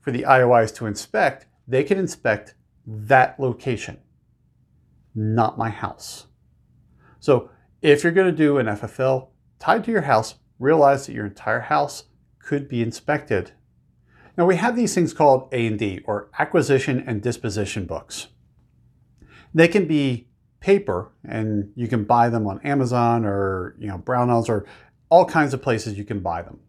for 0.00 0.10
the 0.10 0.22
IOIs 0.22 0.74
to 0.76 0.86
inspect, 0.86 1.46
they 1.68 1.84
can 1.84 1.98
inspect 1.98 2.54
that 2.86 3.38
location, 3.38 3.98
not 5.14 5.58
my 5.58 5.70
house. 5.70 6.26
So 7.20 7.50
if 7.82 8.02
you're 8.02 8.12
going 8.12 8.30
to 8.30 8.36
do 8.36 8.58
an 8.58 8.66
FFL 8.66 9.28
tied 9.58 9.84
to 9.84 9.90
your 9.90 10.02
house, 10.02 10.34
realize 10.58 11.06
that 11.06 11.14
your 11.14 11.26
entire 11.26 11.60
house 11.60 12.04
could 12.38 12.68
be 12.68 12.82
inspected. 12.82 13.52
Now 14.36 14.46
we 14.46 14.56
have 14.56 14.74
these 14.74 14.94
things 14.94 15.12
called 15.12 15.48
A&D 15.52 16.00
or 16.06 16.30
acquisition 16.38 17.04
and 17.06 17.22
disposition 17.22 17.84
books. 17.84 18.28
They 19.54 19.68
can 19.68 19.86
be 19.86 20.28
paper 20.60 21.10
and 21.26 21.72
you 21.74 21.88
can 21.88 22.04
buy 22.04 22.28
them 22.28 22.46
on 22.46 22.60
Amazon 22.60 23.24
or 23.24 23.74
you 23.78 23.88
know 23.88 23.98
Brownells 23.98 24.48
or 24.48 24.66
all 25.08 25.24
kinds 25.24 25.52
of 25.54 25.62
places 25.62 25.98
you 25.98 26.04
can 26.04 26.20
buy 26.20 26.42
them. 26.42 26.60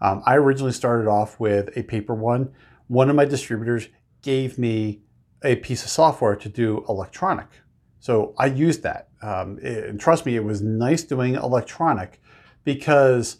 Um, 0.00 0.22
I 0.26 0.36
originally 0.36 0.72
started 0.72 1.08
off 1.08 1.38
with 1.40 1.76
a 1.76 1.82
paper 1.82 2.14
one. 2.14 2.52
One 2.86 3.10
of 3.10 3.16
my 3.16 3.24
distributors 3.24 3.88
gave 4.22 4.58
me 4.58 5.00
a 5.42 5.56
piece 5.56 5.84
of 5.84 5.90
software 5.90 6.36
to 6.36 6.48
do 6.48 6.84
electronic. 6.88 7.48
So 8.00 8.34
I 8.38 8.46
used 8.46 8.82
that. 8.82 9.08
Um, 9.22 9.58
it, 9.60 9.84
and 9.84 10.00
trust 10.00 10.26
me, 10.26 10.36
it 10.36 10.44
was 10.44 10.62
nice 10.62 11.02
doing 11.02 11.34
electronic 11.34 12.20
because 12.64 13.38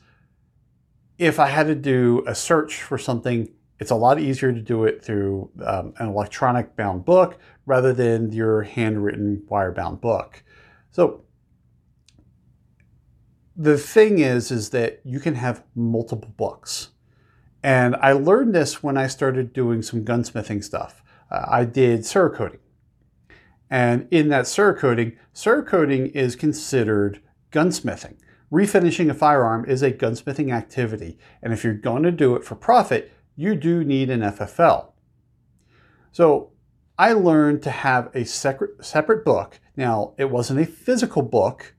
if 1.18 1.40
I 1.40 1.48
had 1.48 1.66
to 1.66 1.74
do 1.74 2.24
a 2.26 2.34
search 2.34 2.82
for 2.82 2.98
something, 2.98 3.48
it's 3.78 3.90
a 3.90 3.96
lot 3.96 4.20
easier 4.20 4.52
to 4.52 4.60
do 4.60 4.84
it 4.84 5.04
through 5.04 5.50
um, 5.64 5.94
an 5.98 6.08
electronic 6.08 6.76
bound 6.76 7.04
book 7.04 7.38
rather 7.66 7.92
than 7.92 8.32
your 8.32 8.62
handwritten 8.62 9.42
wire 9.48 9.72
bound 9.72 10.00
book. 10.00 10.42
So 10.90 11.24
the 13.58 13.76
thing 13.76 14.20
is, 14.20 14.52
is 14.52 14.70
that 14.70 15.00
you 15.04 15.18
can 15.18 15.34
have 15.34 15.64
multiple 15.74 16.32
books. 16.36 16.90
And 17.60 17.96
I 17.96 18.12
learned 18.12 18.54
this 18.54 18.84
when 18.84 18.96
I 18.96 19.08
started 19.08 19.52
doing 19.52 19.82
some 19.82 20.04
gunsmithing 20.04 20.62
stuff. 20.62 21.02
Uh, 21.28 21.44
I 21.48 21.64
did 21.64 22.00
Cerakoting. 22.00 22.60
And 23.68 24.06
in 24.12 24.28
that 24.28 24.44
Cerakoting, 24.44 25.16
Cerakoting 25.34 26.12
is 26.12 26.36
considered 26.36 27.20
gunsmithing. 27.50 28.16
Refinishing 28.50 29.10
a 29.10 29.14
firearm 29.14 29.68
is 29.68 29.82
a 29.82 29.90
gunsmithing 29.90 30.54
activity. 30.54 31.18
And 31.42 31.52
if 31.52 31.64
you're 31.64 31.74
going 31.74 32.04
to 32.04 32.12
do 32.12 32.36
it 32.36 32.44
for 32.44 32.54
profit, 32.54 33.12
you 33.34 33.56
do 33.56 33.82
need 33.82 34.08
an 34.08 34.20
FFL. 34.20 34.92
So 36.12 36.52
I 36.96 37.12
learned 37.12 37.62
to 37.64 37.70
have 37.70 38.08
a 38.14 38.24
separate, 38.24 38.84
separate 38.84 39.24
book. 39.24 39.60
Now, 39.76 40.14
it 40.16 40.30
wasn't 40.30 40.60
a 40.60 40.66
physical 40.66 41.22
book, 41.22 41.74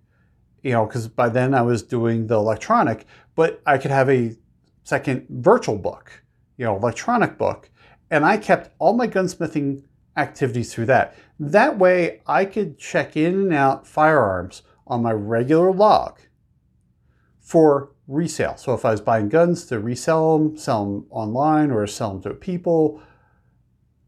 you 0.63 0.71
know, 0.71 0.85
because 0.85 1.07
by 1.07 1.29
then 1.29 1.53
I 1.53 1.61
was 1.61 1.83
doing 1.83 2.27
the 2.27 2.35
electronic, 2.35 3.05
but 3.35 3.61
I 3.65 3.77
could 3.77 3.91
have 3.91 4.09
a 4.09 4.35
second 4.83 5.27
virtual 5.29 5.77
book, 5.77 6.23
you 6.57 6.65
know, 6.65 6.75
electronic 6.75 7.37
book. 7.37 7.69
And 8.11 8.25
I 8.25 8.37
kept 8.37 8.73
all 8.79 8.93
my 8.93 9.07
gunsmithing 9.07 9.83
activities 10.17 10.73
through 10.73 10.87
that. 10.87 11.15
That 11.39 11.77
way 11.77 12.21
I 12.27 12.45
could 12.45 12.77
check 12.77 13.15
in 13.15 13.35
and 13.35 13.53
out 13.53 13.87
firearms 13.87 14.63
on 14.87 15.03
my 15.03 15.11
regular 15.11 15.71
log 15.71 16.19
for 17.39 17.91
resale. 18.07 18.57
So 18.57 18.73
if 18.73 18.83
I 18.83 18.91
was 18.91 19.01
buying 19.01 19.29
guns 19.29 19.65
to 19.67 19.79
resell 19.79 20.37
them, 20.37 20.57
sell 20.57 20.85
them 20.85 21.05
online 21.09 21.71
or 21.71 21.85
sell 21.87 22.13
them 22.13 22.21
to 22.23 22.31
people, 22.31 23.01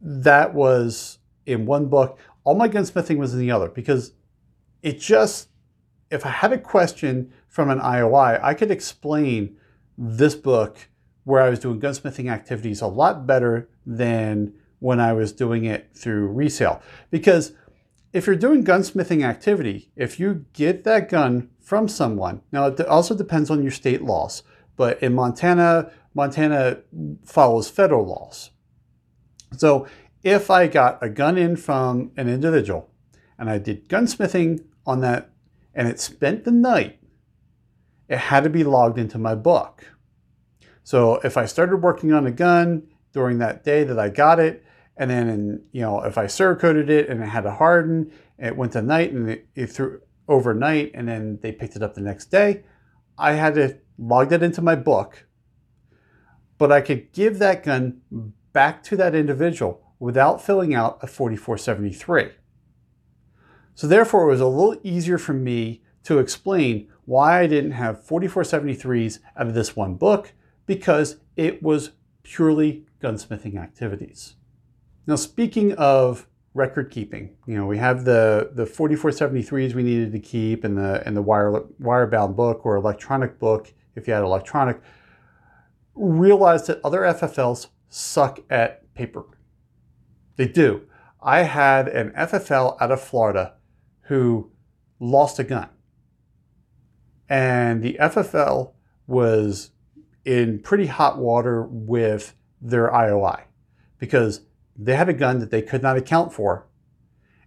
that 0.02 0.54
was 0.54 1.20
in 1.46 1.66
one 1.66 1.88
book. 1.88 2.18
All 2.44 2.56
my 2.56 2.68
gunsmithing 2.68 3.18
was 3.18 3.34
in 3.34 3.40
the 3.40 3.52
other 3.52 3.70
because 3.70 4.14
it 4.82 5.00
just 5.00 5.50
if 6.12 6.26
I 6.26 6.30
had 6.30 6.52
a 6.52 6.58
question 6.58 7.34
from 7.48 7.70
an 7.70 7.80
IOI, 7.80 8.40
I 8.44 8.54
could 8.54 8.70
explain 8.70 9.58
this 9.98 10.36
book 10.36 10.90
where 11.24 11.42
I 11.42 11.50
was 11.50 11.60
doing 11.60 11.80
gunsmithing 11.80 12.30
activities 12.30 12.82
a 12.82 12.88
lot 12.88 13.26
better 13.26 13.70
than 13.86 14.54
when 14.80 15.00
I 15.00 15.14
was 15.14 15.32
doing 15.32 15.66
it 15.66 15.90
through 15.96 16.28
resale. 16.28 16.82
Because 17.10 17.54
if 18.14 18.28
you're 18.28 18.36
doing 18.36 18.64
gunsmithing 18.64 19.24
activity, 19.24 19.92
if 19.96 20.20
you 20.20 20.46
get 20.54 20.84
that 20.84 21.08
gun 21.08 21.50
from 21.62 21.88
someone, 21.88 22.42
now 22.52 22.68
it 22.68 22.82
also 22.82 23.16
depends 23.16 23.50
on 23.50 23.62
your 23.62 23.72
state 23.72 24.02
laws, 24.02 24.44
but 24.76 25.02
in 25.02 25.14
Montana, 25.14 25.92
Montana 26.14 26.80
follows 27.24 27.70
federal 27.70 28.06
laws. 28.06 28.50
So 29.56 29.88
if 30.24 30.50
I 30.50 30.68
got 30.68 31.02
a 31.02 31.10
gun 31.10 31.38
in 31.38 31.56
from 31.56 32.12
an 32.18 32.28
individual 32.28 32.90
and 33.38 33.50
I 33.50 33.60
did 33.60 33.88
gunsmithing 33.88 34.66
on 34.86 35.02
that 35.02 35.31
and 35.74 35.88
it 35.88 36.00
spent 36.00 36.44
the 36.44 36.52
night, 36.52 37.00
it 38.08 38.18
had 38.18 38.44
to 38.44 38.50
be 38.50 38.64
logged 38.64 38.98
into 38.98 39.18
my 39.18 39.36
book. 39.36 39.86
So 40.84 41.16
if 41.24 41.38
I 41.38 41.46
started 41.46 41.78
working 41.78 42.12
on 42.12 42.28
a 42.28 42.32
gun 42.32 42.88
during 43.14 43.38
that 43.40 43.64
day 43.64 43.84
that 43.84 44.00
I 44.00 44.10
got 44.10 44.40
it, 44.40 44.66
and 44.98 45.10
then 45.10 45.30
in, 45.30 45.64
you 45.72 45.82
know 45.82 46.02
if 46.02 46.18
I 46.18 46.26
Cerakoted 46.26 46.90
it 46.90 47.10
and 47.10 47.24
it 47.24 47.28
had 47.28 47.42
to 47.42 47.52
harden, 47.52 48.12
it 48.38 48.58
went 48.58 48.74
to 48.74 48.82
night 48.82 49.14
and 49.14 49.30
it, 49.30 49.48
it 49.56 49.68
threw 49.68 50.02
overnight, 50.28 50.92
and 50.94 51.08
then 51.08 51.40
they 51.42 51.52
picked 51.52 51.76
it 51.76 51.84
up 51.84 51.94
the 51.94 52.02
next 52.02 52.26
day, 52.26 52.64
I 53.18 53.34
had 53.34 53.56
to 53.56 53.78
log 53.98 54.30
that 54.30 54.44
into 54.44 54.62
my 54.62 54.76
book. 54.76 55.26
But 56.58 56.72
I 56.72 56.82
could 56.82 57.12
give 57.12 57.40
that 57.40 57.64
gun 57.64 58.02
back 58.54 58.84
to 58.84 58.96
that 58.98 59.16
individual 59.16 59.82
without 60.00 60.42
filling 60.42 60.74
out 60.74 61.00
a 61.02 61.08
4473. 61.08 62.32
So 63.76 63.88
therefore, 63.88 64.24
it 64.24 64.32
was 64.32 64.42
a 64.42 64.48
little 64.48 64.80
easier 64.84 65.18
for 65.18 65.34
me 65.34 65.82
to 66.04 66.20
explain 66.20 66.88
why 67.06 67.40
I 67.42 67.48
didn't 67.48 67.72
have 67.72 68.06
4473s 68.06 69.20
out 69.36 69.48
of 69.48 69.54
this 69.54 69.76
one 69.76 69.96
book 69.96 70.34
because 70.66 71.18
it 71.36 71.62
was 71.62 71.92
purely 72.24 72.86
gunsmithing 73.02 73.58
activities. 73.58 74.36
Now, 75.08 75.16
speaking 75.16 75.74
of 75.74 76.28
record 76.54 76.92
keeping, 76.92 77.36
you 77.48 77.56
know, 77.56 77.66
we 77.66 77.78
have 77.78 78.06
the, 78.06 78.52
the 78.54 78.66
4473s 78.66 79.74
we 79.74 79.84
needed 79.84 80.12
to 80.12 80.20
keep 80.20 80.64
and 80.64 80.78
the, 80.78 81.02
and 81.06 81.16
the 81.16 81.22
wire, 81.22 81.64
wire 81.80 82.08
bound 82.08 82.36
book 82.36 82.66
or 82.66 82.76
electronic 82.76 83.40
book, 83.40 83.74
if 83.96 84.08
you 84.08 84.14
had 84.14 84.24
electronic, 84.24 84.80
realize 85.96 86.68
that 86.68 86.80
other 86.84 87.02
FFLs 87.02 87.68
suck 87.90 88.40
at 88.50 88.94
paper. 88.94 89.26
They 90.36 90.48
do. 90.48 90.88
I 91.22 91.44
had 91.44 91.88
an 91.88 92.12
FFL 92.12 92.78
out 92.82 92.92
of 92.92 93.02
Florida 93.02 93.54
who 94.12 94.52
lost 95.00 95.40
a 95.40 95.44
gun. 95.46 95.70
And 97.30 97.82
the 97.82 97.96
FFL 97.98 98.74
was 99.08 99.72
in 100.26 100.60
pretty 100.60 100.88
hot 100.88 101.18
water 101.18 101.64
with 101.64 102.36
their 102.62 102.90
IOI 102.90 103.44
because 103.98 104.42
they 104.76 104.98
had 104.98 105.08
a 105.08 105.14
gun 105.14 105.40
that 105.40 105.50
they 105.50 105.62
could 105.62 105.82
not 105.82 105.96
account 105.96 106.34
for. 106.34 106.68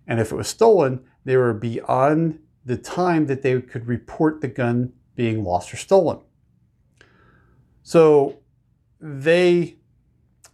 And 0.06 0.18
if 0.18 0.32
it 0.32 0.36
was 0.36 0.48
stolen, 0.48 1.04
they 1.26 1.36
were 1.36 1.52
beyond 1.52 2.38
the 2.64 2.78
time 2.78 3.26
that 3.26 3.42
they 3.42 3.60
could 3.60 3.86
report 3.86 4.40
the 4.40 4.48
gun 4.48 4.94
being 5.16 5.44
lost 5.44 5.74
or 5.74 5.76
stolen. 5.76 6.20
So 7.82 8.38
they 8.98 9.76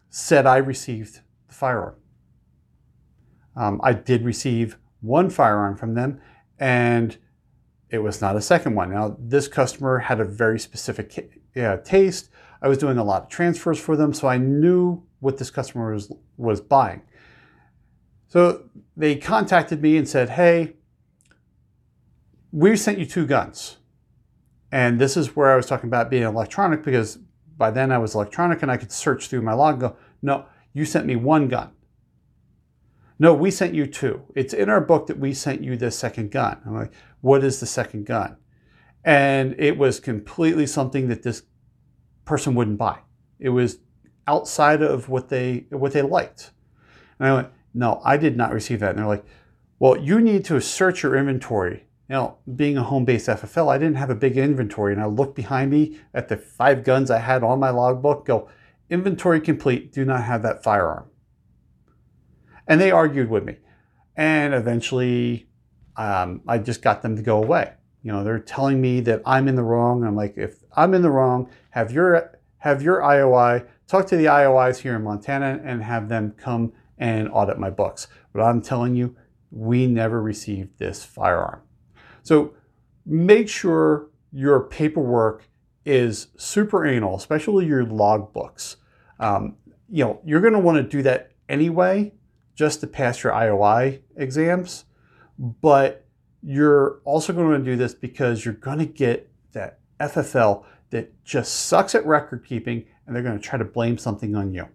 said 0.09 0.45
I 0.45 0.57
received 0.57 1.21
the 1.47 1.55
firearm. 1.55 1.95
Um, 3.55 3.81
I 3.85 3.93
did 3.93 4.25
receive 4.25 4.77
one 5.01 5.31
firearm 5.31 5.77
from 5.77 5.95
them 5.95 6.21
and 6.59 7.17
it 7.91 7.99
was 7.99 8.21
not 8.21 8.37
a 8.37 8.41
second 8.41 8.75
one. 8.75 8.91
Now, 8.91 9.17
this 9.19 9.49
customer 9.49 9.99
had 9.99 10.21
a 10.21 10.25
very 10.25 10.61
specific 10.61 11.33
uh, 11.57 11.79
taste. 11.79 12.31
I 12.63 12.69
was 12.69 12.79
doing 12.79 12.99
a 12.99 13.05
lot 13.05 13.23
of 13.23 13.29
transfers 13.29 13.81
for 13.81 13.97
them, 13.97 14.13
so 14.13 14.29
I 14.29 14.37
knew 14.37 15.03
what 15.19 15.39
this 15.39 15.51
customer 15.51 15.93
was, 15.93 16.13
was 16.37 16.61
buying. 16.61 17.03
So 18.29 18.65
they 18.97 19.17
contacted 19.17 19.83
me 19.83 19.97
and 19.97 20.09
said, 20.09 20.31
hey, 20.31 20.75
we 22.53 22.77
sent 22.77 22.99
you 22.99 23.07
two 23.07 23.27
guns. 23.27 23.79
And 24.71 25.01
this 25.01 25.17
is 25.17 25.35
where 25.35 25.53
I 25.53 25.57
was 25.57 25.67
talking 25.67 25.89
about 25.89 26.11
being 26.11 26.23
electronic 26.23 26.85
because 26.85 27.19
by 27.57 27.73
then 27.73 27.91
I 27.91 27.99
was 27.99 28.15
electronic 28.15 28.63
and 28.63 28.71
I 28.71 28.77
could 28.77 28.93
search 28.93 29.29
through 29.29 29.43
my 29.43 29.53
log 29.53 29.75
and 29.75 29.81
go, 29.81 29.97
no, 30.23 30.47
you 30.73 30.85
sent 30.85 31.07
me 31.07 31.17
one 31.17 31.49
gun. 31.49 31.73
No, 33.21 33.35
we 33.35 33.51
sent 33.51 33.75
you 33.75 33.87
two. 33.87 34.23
It's 34.35 34.55
in 34.55 34.71
our 34.71 34.81
book 34.81 35.07
that 35.09 35.19
we 35.19 35.35
sent 35.35 35.63
you 35.63 35.77
the 35.77 35.91
second 35.91 36.31
gun. 36.31 36.59
I'm 36.65 36.75
like, 36.75 36.93
what 37.21 37.45
is 37.45 37.61
the 37.61 37.67
second 37.67 38.07
gun? 38.07 38.39
And 39.05 39.55
it 39.59 39.77
was 39.77 40.01
completely 40.01 40.67
something 40.67 41.09
that 41.09 41.23
this 41.23 41.43
person 42.25 42.55
wouldn't 42.55 42.79
buy. 42.79 43.01
It 43.39 43.51
was 43.51 43.81
outside 44.27 44.81
of 44.81 45.11
what 45.11 45.29
they 45.29 45.67
what 45.69 45.93
they 45.93 46.01
liked. 46.01 46.53
And 47.19 47.29
I 47.29 47.35
went, 47.35 47.49
no, 47.75 48.01
I 48.07 48.17
did 48.17 48.39
not 48.39 48.55
receive 48.55 48.81
that. 48.81 48.91
And 48.91 48.99
they're 48.99 49.07
like, 49.07 49.27
well, 49.79 49.99
you 49.99 50.19
need 50.23 50.47
to 50.47 50.59
search 50.59 51.03
your 51.03 51.15
inventory. 51.15 51.85
Now, 52.09 52.39
being 52.57 52.79
a 52.79 52.83
home-based 52.83 53.29
FFL, 53.29 53.71
I 53.71 53.77
didn't 53.77 53.97
have 53.97 54.11
a 54.11 54.15
big 54.15 54.39
inventory. 54.39 54.95
And 54.95 55.03
I 55.03 55.07
looked 55.07 55.37
behind 55.37 55.71
me 55.71 55.99
at 56.15 56.29
the 56.29 56.39
five 56.39 56.85
guns 56.85 57.11
I 57.11 57.19
had 57.19 57.45
on 57.45 57.61
my 57.61 57.71
logbook, 57.71 58.25
go, 58.25 58.49
inventory 58.89 59.43
complete, 59.43 59.93
do 59.93 60.07
not 60.07 60.25
have 60.25 60.43
that 60.43 60.65
firearm. 60.65 61.10
And 62.67 62.81
they 62.81 62.91
argued 62.91 63.31
with 63.31 63.45
me. 63.45 63.57
And 64.17 64.55
eventually, 64.55 65.49
um, 65.97 66.43
I 66.47 66.59
just 66.59 66.83
got 66.83 67.03
them 67.03 67.17
to 67.17 67.23
go 67.23 67.43
away. 67.43 67.73
You 68.03 68.13
know, 68.13 68.25
they're 68.25 68.39
telling 68.39 68.81
me 68.81 69.01
that 69.01 69.23
I'm 69.27 69.49
in 69.49 69.57
the 69.57 69.63
wrong. 69.63 70.05
I'm 70.05 70.17
like, 70.17 70.35
if 70.37 70.63
I'm 70.77 70.95
in 70.95 71.03
the 71.03 71.11
wrong, 71.11 71.51
have 71.71 71.93
your 71.93 72.39
have 72.59 72.83
your 72.83 73.01
IOI 73.01 73.67
talk 73.91 74.07
to 74.07 74.17
the 74.17 74.27
IOIs 74.27 74.79
here 74.79 74.95
in 74.95 75.03
Montana 75.03 75.61
and 75.65 75.83
have 75.83 76.09
them 76.09 76.33
come 76.37 76.73
and 76.97 77.29
audit 77.33 77.59
my 77.59 77.71
books. 77.71 78.07
But 78.33 78.43
I'm 78.43 78.63
telling 78.63 78.95
you, 78.95 79.17
we 79.51 79.89
never 79.89 80.23
received 80.23 80.79
this 80.79 81.05
firearm. 81.05 81.63
So 82.23 82.55
make 83.05 83.49
sure 83.49 84.07
your 84.31 84.61
paperwork 84.61 85.49
is 85.85 86.29
super 86.37 86.87
anal, 86.87 87.17
especially 87.17 87.67
your 87.67 87.85
log 87.85 88.33
books. 88.33 88.77
Um, 89.19 89.57
you 89.89 90.05
know, 90.05 90.21
you're 90.25 90.41
going 90.41 90.53
to 90.53 90.61
want 90.61 90.77
to 90.77 90.85
do 90.85 91.03
that 91.03 91.33
anyway, 91.49 92.13
just 92.61 92.83
to 92.83 92.87
pass 92.87 93.25
your 93.25 93.33
IOI 93.33 94.03
exams. 94.17 94.85
But 95.39 96.05
you're 96.43 97.01
also 97.07 97.33
going 97.33 97.59
to 97.59 97.65
do 97.65 97.75
this 97.75 97.95
because 97.95 98.45
you're 98.45 98.53
going 98.53 98.81
to 98.81 98.85
get 98.85 99.33
that 99.53 99.79
FFL 99.99 100.65
that 100.91 101.25
just 101.25 101.55
sucks 101.55 101.95
at 101.95 102.05
record 102.05 102.45
keeping 102.45 102.85
and 103.07 103.17
they're 103.17 103.23
going 103.23 103.39
to 103.39 103.43
try 103.43 103.59
to 103.59 103.65
blame 103.65 103.97
something 103.97 104.37
on 104.37 104.53
you. 104.53 104.69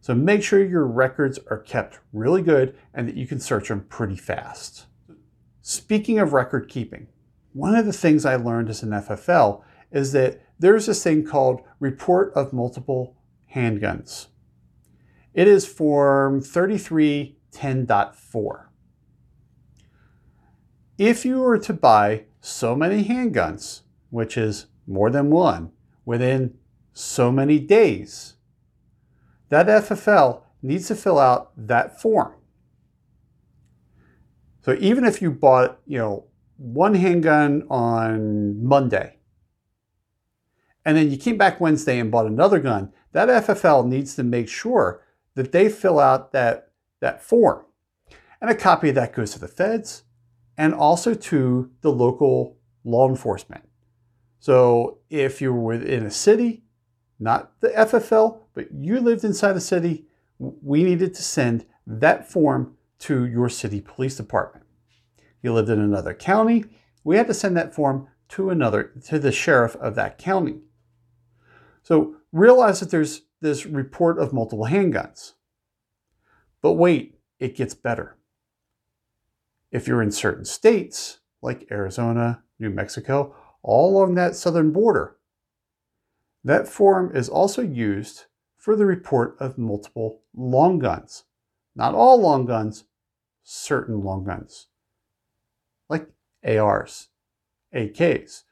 So 0.00 0.12
make 0.12 0.42
sure 0.42 0.60
your 0.64 0.84
records 0.84 1.38
are 1.48 1.58
kept 1.58 2.00
really 2.12 2.42
good 2.42 2.76
and 2.92 3.06
that 3.06 3.16
you 3.16 3.28
can 3.28 3.38
search 3.38 3.68
them 3.68 3.86
pretty 3.88 4.16
fast. 4.16 4.86
Speaking 5.62 6.18
of 6.18 6.32
record 6.32 6.68
keeping, 6.68 7.06
one 7.52 7.76
of 7.76 7.86
the 7.86 7.92
things 7.92 8.26
I 8.26 8.34
learned 8.34 8.68
as 8.68 8.82
an 8.82 8.90
FFL 8.90 9.62
is 9.92 10.10
that 10.10 10.42
there's 10.58 10.86
this 10.86 11.04
thing 11.04 11.24
called 11.24 11.62
Report 11.78 12.32
of 12.34 12.52
Multiple 12.52 13.14
Handguns. 13.54 14.26
It 15.32 15.46
is 15.46 15.64
Form 15.64 16.40
3310.4. 16.40 18.64
If 20.98 21.24
you 21.24 21.38
were 21.38 21.58
to 21.58 21.72
buy 21.72 22.24
so 22.40 22.74
many 22.74 23.04
handguns, 23.04 23.82
which 24.10 24.36
is 24.36 24.66
more 24.88 25.08
than 25.08 25.30
one, 25.30 25.70
within 26.04 26.58
so 26.92 27.30
many 27.30 27.60
days, 27.60 28.34
that 29.50 29.68
FFL 29.68 30.42
needs 30.62 30.88
to 30.88 30.96
fill 30.96 31.18
out 31.18 31.52
that 31.56 32.00
form. 32.00 32.34
So 34.62 34.76
even 34.80 35.04
if 35.04 35.22
you 35.22 35.30
bought, 35.30 35.78
you 35.86 35.98
know, 35.98 36.24
one 36.56 36.94
handgun 36.94 37.62
on 37.70 38.64
Monday, 38.64 39.18
and 40.84 40.96
then 40.96 41.08
you 41.10 41.16
came 41.16 41.38
back 41.38 41.60
Wednesday 41.60 42.00
and 42.00 42.10
bought 42.10 42.26
another 42.26 42.58
gun, 42.58 42.92
that 43.12 43.28
FFL 43.28 43.86
needs 43.86 44.16
to 44.16 44.24
make 44.24 44.48
sure 44.48 45.04
that 45.34 45.52
they 45.52 45.68
fill 45.68 45.98
out 45.98 46.32
that, 46.32 46.70
that 47.00 47.22
form. 47.22 47.64
And 48.40 48.50
a 48.50 48.54
copy 48.54 48.88
of 48.88 48.94
that 48.94 49.12
goes 49.12 49.32
to 49.32 49.38
the 49.38 49.48
feds 49.48 50.04
and 50.56 50.74
also 50.74 51.14
to 51.14 51.70
the 51.80 51.92
local 51.92 52.56
law 52.84 53.08
enforcement. 53.08 53.64
So 54.38 54.98
if 55.10 55.40
you're 55.40 55.52
within 55.52 56.06
a 56.06 56.10
city, 56.10 56.64
not 57.18 57.60
the 57.60 57.68
FFL, 57.68 58.40
but 58.54 58.72
you 58.72 59.00
lived 59.00 59.24
inside 59.24 59.52
the 59.52 59.60
city, 59.60 60.06
we 60.38 60.82
needed 60.82 61.14
to 61.14 61.22
send 61.22 61.66
that 61.86 62.30
form 62.30 62.76
to 63.00 63.26
your 63.26 63.48
city 63.48 63.80
police 63.80 64.16
department. 64.16 64.64
You 65.42 65.52
lived 65.52 65.68
in 65.68 65.80
another 65.80 66.14
county, 66.14 66.64
we 67.04 67.16
had 67.16 67.26
to 67.26 67.34
send 67.34 67.56
that 67.56 67.74
form 67.74 68.08
to 68.30 68.50
another 68.50 68.92
to 69.06 69.18
the 69.18 69.32
sheriff 69.32 69.76
of 69.76 69.94
that 69.96 70.18
county. 70.18 70.60
So 71.82 72.16
realize 72.32 72.80
that 72.80 72.90
there's 72.90 73.22
this 73.40 73.66
report 73.66 74.18
of 74.18 74.32
multiple 74.32 74.66
handguns. 74.66 75.34
But 76.62 76.72
wait, 76.72 77.18
it 77.38 77.56
gets 77.56 77.74
better. 77.74 78.16
If 79.70 79.86
you're 79.86 80.02
in 80.02 80.12
certain 80.12 80.44
states, 80.44 81.20
like 81.42 81.68
Arizona, 81.70 82.42
New 82.58 82.70
Mexico, 82.70 83.34
all 83.62 83.90
along 83.90 84.14
that 84.14 84.36
southern 84.36 84.72
border, 84.72 85.16
that 86.44 86.68
form 86.68 87.14
is 87.14 87.28
also 87.28 87.62
used 87.62 88.24
for 88.56 88.76
the 88.76 88.86
report 88.86 89.36
of 89.40 89.58
multiple 89.58 90.22
long 90.34 90.78
guns. 90.78 91.24
Not 91.74 91.94
all 91.94 92.20
long 92.20 92.46
guns, 92.46 92.84
certain 93.42 94.02
long 94.02 94.24
guns, 94.24 94.66
like 95.88 96.08
ARs, 96.44 97.08
AKs. 97.74 98.42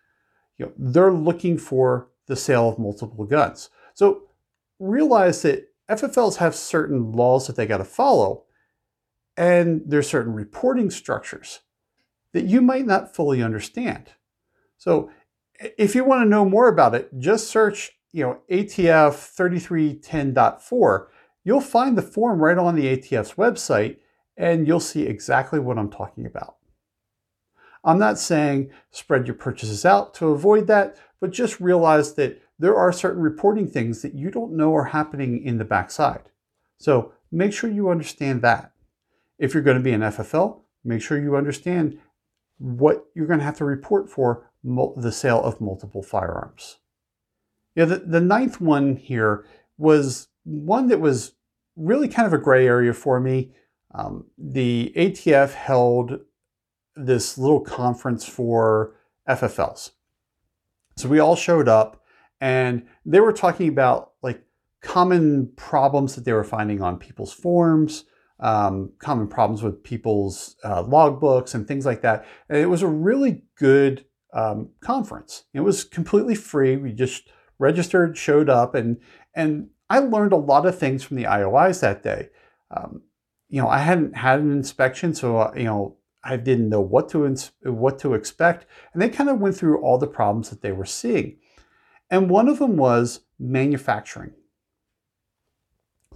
You 0.57 0.67
know, 0.67 0.73
they're 0.79 1.13
looking 1.13 1.59
for 1.59 2.09
the 2.27 2.37
sale 2.37 2.69
of 2.69 2.79
multiple 2.79 3.25
guns. 3.25 3.71
So 3.95 4.28
realize 4.79 5.43
that 5.43 5.69
FFLs 5.91 6.37
have 6.37 6.55
certain 6.55 7.13
laws 7.13 7.47
that 7.47 7.57
they 7.57 7.67
got 7.67 7.79
to 7.79 7.85
follow, 7.85 8.45
and 9.37 9.83
there's 9.87 10.09
certain 10.09 10.35
reporting 10.35 10.91
structures 10.91 11.61
that 12.33 12.45
you 12.45 12.61
might 12.61 12.87
not 12.87 13.15
fully 13.15 13.43
understand. 13.43 14.11
So 14.77 15.11
if 15.59 15.95
you 15.95 16.05
want 16.05 16.23
to 16.23 16.29
know 16.29 16.45
more 16.45 16.69
about 16.69 16.95
it, 16.95 17.11
just 17.19 17.49
search, 17.49 17.93
you 18.13 18.25
know, 18.25 18.41
ATF 18.51 19.35
3310.4. 19.37 21.07
You'll 21.45 21.61
find 21.61 21.97
the 21.97 22.03
form 22.03 22.41
right 22.41 22.59
on 22.59 22.75
the 22.75 22.97
ATF's 22.97 23.35
website 23.35 23.97
and 24.37 24.67
you'll 24.67 24.81
see 24.81 25.03
exactly 25.03 25.59
what 25.59 25.79
I'm 25.79 25.91
talking 25.91 26.27
about. 26.27 26.57
I'm 27.85 27.99
not 27.99 28.19
saying 28.19 28.71
spread 28.91 29.27
your 29.27 29.35
purchases 29.35 29.85
out 29.85 30.15
to 30.15 30.29
avoid 30.29 30.67
that, 30.69 30.97
but 31.21 31.31
just 31.31 31.61
realize 31.61 32.15
that 32.15 32.41
there 32.59 32.77
are 32.77 32.93
certain 32.93 33.23
reporting 33.23 33.69
things 33.69 34.03
that 34.03 34.15
you 34.15 34.31
don't 34.31 34.57
know 34.57 34.75
are 34.75 34.85
happening 34.85 35.43
in 35.43 35.59
the 35.59 35.65
backside. 35.65 36.31
So 36.79 37.13
make 37.31 37.53
sure 37.53 37.71
you 37.71 37.91
understand 37.91 38.43
that. 38.43 38.73
If 39.39 39.55
you're 39.55 39.63
going 39.63 39.77
to 39.77 39.83
be 39.83 39.93
an 39.93 40.01
FFL, 40.01 40.61
make 40.85 41.01
sure 41.01 41.21
you 41.21 41.37
understand 41.37 41.99
what 42.59 43.07
you're 43.15 43.27
going 43.27 43.39
to 43.39 43.45
have 43.45 43.59
to 43.59 43.65
report 43.65 44.11
for 44.11 44.51
the 44.65 45.13
sale 45.13 45.41
of 45.41 45.61
multiple 45.61 46.03
firearms. 46.03 46.79
Yeah, 47.77 47.85
the, 47.85 47.99
the 47.99 48.21
ninth 48.21 48.61
one 48.61 48.97
here 48.97 49.47
was 49.77 50.29
one 50.43 50.89
that 50.89 51.01
was 51.01 51.35
really 51.77 52.09
kind 52.09 52.27
of 52.27 52.33
a 52.33 52.43
gray 52.43 52.67
area 52.67 52.93
for 52.93 53.21
me. 53.21 53.53
Um, 53.95 54.27
the 54.37 54.93
ATF 54.97 55.55
held 55.55 56.21
this 56.97 57.39
little 57.39 57.61
conference 57.61 58.25
for 58.25 58.97
FFLs. 59.29 59.93
So 60.97 61.09
we 61.09 61.21
all 61.21 61.37
showed 61.37 61.69
up 61.69 61.98
and 62.41 62.87
they 63.05 63.21
were 63.21 63.33
talking 63.33 63.69
about 63.69 64.13
like 64.23 64.43
common 64.83 65.53
problems 65.57 66.15
that 66.15 66.25
they 66.25 66.33
were 66.33 66.45
finding 66.45 66.83
on 66.83 66.99
people's 66.99 67.33
forms, 67.33 68.05
um, 68.41 68.93
common 68.99 69.29
problems 69.29 69.63
with 69.63 69.83
people's 69.83 70.57
uh, 70.65 70.83
logbooks 70.83 71.55
and 71.55 71.67
things 71.67 71.85
like 71.85 72.03
that. 72.03 72.25
And 72.49 72.59
it 72.59 72.67
was 72.67 72.83
a 72.83 72.89
really 72.89 73.43
good 73.57 74.05
um, 74.33 74.71
conference. 74.81 75.45
It 75.53 75.61
was 75.61 75.85
completely 75.85 76.35
free. 76.35 76.77
We 76.77 76.93
just 76.93 77.29
registered, 77.59 78.17
showed 78.17 78.49
up, 78.49 78.75
and 78.75 78.99
and 79.35 79.71
I 79.91 80.01
learned 80.01 80.33
a 80.33 80.37
lot 80.37 80.67
of 80.67 80.79
things 80.79 81.03
from 81.03 81.17
the 81.17 81.25
IOIs 81.25 81.81
that 81.81 82.03
day. 82.03 82.29
Um, 82.71 83.03
you 83.49 83.61
know, 83.63 83.69
I 83.69 83.79
hadn't 83.79 84.17
had 84.17 84.41
an 84.41 84.53
inspection, 84.53 85.15
so 85.15 85.39
uh, 85.39 85.53
you 85.57 85.65
know 85.65 85.97
I 86.23 86.37
didn't 86.37 86.69
know 86.69 86.81
what 86.81 87.09
to 87.11 87.27
ins- 87.27 87.53
what 87.63 87.99
to 88.01 88.15
expect, 88.15 88.67
and 88.93 89.01
they 89.03 89.09
kind 89.09 89.31
of 89.31 89.41
went 89.41 89.57
through 89.57 89.81
all 89.81 89.99
the 89.99 90.07
problems 90.07 90.51
that 90.51 90.63
they 90.63 90.73
were 90.73 90.85
seeing. 90.85 91.39
And 92.11 92.31
one 92.31 92.49
of 92.49 92.59
them 92.59 92.77
was 92.77 93.21
manufacturing. 93.39 94.33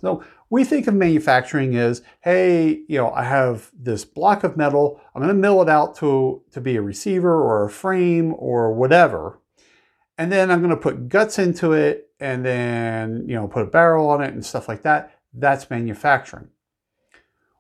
So 0.01 0.25
we 0.51 0.65
think 0.65 0.87
of 0.89 0.95
manufacturing 0.95 1.77
as, 1.77 2.03
hey, 2.23 2.83
you 2.89 2.99
know, 2.99 3.11
I 3.13 3.23
have 3.23 3.71
this 3.73 4.05
block 4.05 4.43
of 4.43 4.57
metal, 4.57 5.01
I'm 5.15 5.23
going 5.23 5.35
to 5.35 5.41
mill 5.41 5.63
it 5.63 5.69
out 5.69 5.97
to, 5.97 6.43
to 6.51 6.61
be 6.61 6.77
a 6.77 6.83
receiver 6.83 7.33
or 7.33 7.65
a 7.65 7.71
frame 7.71 8.35
or 8.37 8.75
whatever. 8.75 9.41
And 10.19 10.31
then 10.31 10.51
I'm 10.51 10.59
going 10.59 10.71
to 10.71 10.77
put 10.77 11.09
guts 11.09 11.39
into 11.39 11.73
it 11.73 12.11
and 12.21 12.45
then, 12.45 13.25
you 13.27 13.35
know, 13.35 13.49
put 13.49 13.63
a 13.63 13.71
barrel 13.71 14.09
on 14.09 14.23
it 14.23 14.35
and 14.35 14.45
stuff 14.45 14.69
like 14.69 14.83
that. 14.83 15.19
That's 15.33 15.71
manufacturing. 15.71 16.49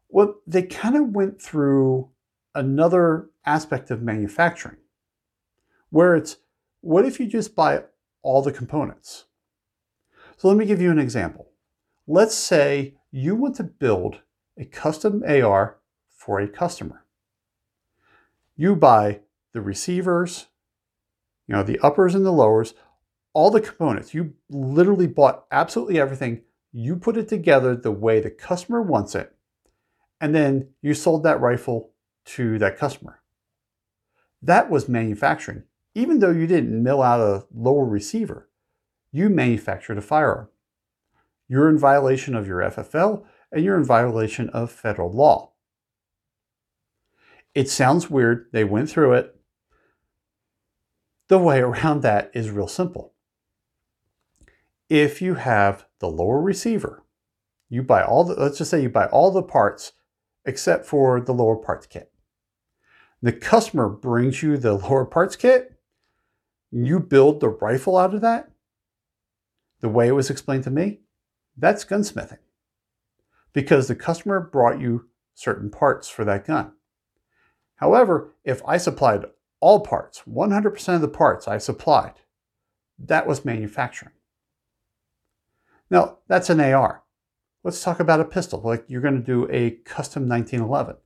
Well, 0.08 0.34
they 0.46 0.62
kind 0.62 0.96
of 0.96 1.14
went 1.14 1.40
through 1.40 2.10
another 2.54 3.30
aspect 3.46 3.90
of 3.90 4.02
manufacturing 4.02 4.76
where 5.90 6.14
it's, 6.14 6.36
what 6.80 7.06
if 7.06 7.18
you 7.18 7.26
just 7.26 7.54
buy 7.54 7.84
all 8.22 8.42
the 8.42 8.52
components? 8.52 9.24
So 10.36 10.48
let 10.48 10.56
me 10.56 10.66
give 10.66 10.80
you 10.80 10.90
an 10.90 10.98
example. 10.98 11.48
Let's 12.06 12.34
say 12.34 12.94
you 13.10 13.36
want 13.36 13.56
to 13.56 13.64
build 13.64 14.20
a 14.58 14.64
custom 14.64 15.22
AR 15.26 15.78
for 16.08 16.40
a 16.40 16.48
customer. 16.48 17.04
You 18.56 18.76
buy 18.76 19.20
the 19.52 19.60
receivers, 19.60 20.46
you 21.46 21.54
know, 21.54 21.62
the 21.62 21.78
uppers 21.80 22.14
and 22.14 22.24
the 22.24 22.32
lowers, 22.32 22.74
all 23.34 23.50
the 23.50 23.60
components. 23.60 24.14
You 24.14 24.34
literally 24.48 25.06
bought 25.06 25.44
absolutely 25.50 25.98
everything. 26.00 26.42
You 26.72 26.96
put 26.96 27.16
it 27.16 27.28
together 27.28 27.76
the 27.76 27.92
way 27.92 28.20
the 28.20 28.30
customer 28.30 28.82
wants 28.82 29.14
it, 29.14 29.34
and 30.20 30.34
then 30.34 30.68
you 30.80 30.94
sold 30.94 31.22
that 31.24 31.40
rifle 31.40 31.90
to 32.24 32.58
that 32.58 32.78
customer. 32.78 33.20
That 34.40 34.70
was 34.70 34.88
manufacturing. 34.88 35.64
Even 35.94 36.20
though 36.20 36.30
you 36.30 36.46
didn't 36.46 36.82
mill 36.82 37.02
out 37.02 37.20
a 37.20 37.44
lower 37.54 37.84
receiver, 37.84 38.48
you 39.10 39.28
manufactured 39.28 39.98
a 39.98 40.02
firearm. 40.02 40.48
You're 41.48 41.68
in 41.68 41.78
violation 41.78 42.34
of 42.34 42.46
your 42.46 42.60
FFL 42.60 43.24
and 43.52 43.62
you're 43.62 43.76
in 43.76 43.84
violation 43.84 44.48
of 44.50 44.72
federal 44.72 45.12
law. 45.12 45.52
It 47.54 47.68
sounds 47.68 48.08
weird. 48.08 48.46
They 48.52 48.64
went 48.64 48.88
through 48.88 49.12
it. 49.12 49.36
The 51.28 51.38
way 51.38 51.60
around 51.60 52.02
that 52.02 52.30
is 52.32 52.50
real 52.50 52.68
simple. 52.68 53.12
If 54.88 55.22
you 55.22 55.34
have 55.34 55.86
the 55.98 56.08
lower 56.08 56.40
receiver, 56.40 57.04
you 57.68 57.82
buy 57.82 58.02
all 58.02 58.24
the, 58.24 58.34
let's 58.34 58.58
just 58.58 58.70
say 58.70 58.82
you 58.82 58.90
buy 58.90 59.06
all 59.06 59.30
the 59.30 59.42
parts 59.42 59.92
except 60.44 60.86
for 60.86 61.20
the 61.20 61.32
lower 61.32 61.56
parts 61.56 61.86
kit. 61.86 62.10
The 63.22 63.32
customer 63.32 63.88
brings 63.88 64.42
you 64.42 64.56
the 64.56 64.74
lower 64.76 65.04
parts 65.04 65.36
kit, 65.36 65.71
you 66.72 66.98
build 66.98 67.40
the 67.40 67.50
rifle 67.50 67.96
out 67.96 68.14
of 68.14 68.22
that, 68.22 68.50
the 69.80 69.88
way 69.88 70.08
it 70.08 70.12
was 70.12 70.30
explained 70.30 70.64
to 70.64 70.70
me, 70.70 71.00
that's 71.56 71.84
gunsmithing. 71.84 72.38
Because 73.52 73.88
the 73.88 73.94
customer 73.94 74.40
brought 74.40 74.80
you 74.80 75.08
certain 75.34 75.70
parts 75.70 76.08
for 76.08 76.24
that 76.24 76.46
gun. 76.46 76.72
However, 77.76 78.34
if 78.44 78.62
I 78.66 78.78
supplied 78.78 79.26
all 79.60 79.80
parts, 79.80 80.22
100% 80.26 80.94
of 80.94 81.00
the 81.00 81.08
parts 81.08 81.46
I 81.46 81.58
supplied, 81.58 82.14
that 82.98 83.26
was 83.26 83.44
manufacturing. 83.44 84.12
Now, 85.90 86.18
that's 86.28 86.48
an 86.48 86.60
AR. 86.60 87.02
Let's 87.64 87.82
talk 87.82 88.00
about 88.00 88.20
a 88.20 88.24
pistol, 88.24 88.62
like 88.64 88.84
you're 88.88 89.02
going 89.02 89.18
to 89.18 89.20
do 89.20 89.46
a 89.50 89.72
custom 89.84 90.28
1911. 90.28 90.96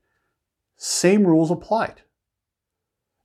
Same 0.76 1.26
rules 1.26 1.50
applied. 1.50 2.02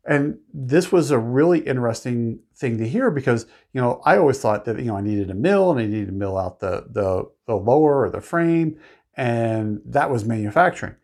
And 0.03 0.39
this 0.51 0.91
was 0.91 1.11
a 1.11 1.19
really 1.19 1.59
interesting 1.59 2.39
thing 2.55 2.77
to 2.79 2.87
hear 2.87 3.11
because, 3.11 3.45
you 3.71 3.81
know, 3.81 4.01
I 4.03 4.17
always 4.17 4.39
thought 4.39 4.65
that, 4.65 4.79
you 4.79 4.85
know, 4.85 4.97
I 4.97 5.01
needed 5.01 5.29
a 5.29 5.35
mill 5.35 5.71
and 5.71 5.79
I 5.79 5.85
needed 5.85 6.07
to 6.07 6.11
mill 6.11 6.37
out 6.37 6.59
the, 6.59 6.87
the, 6.89 7.29
the 7.45 7.55
lower 7.55 8.01
or 8.01 8.09
the 8.09 8.21
frame, 8.21 8.79
and 9.15 9.81
that 9.85 10.09
was 10.09 10.25
manufacturing. 10.25 10.95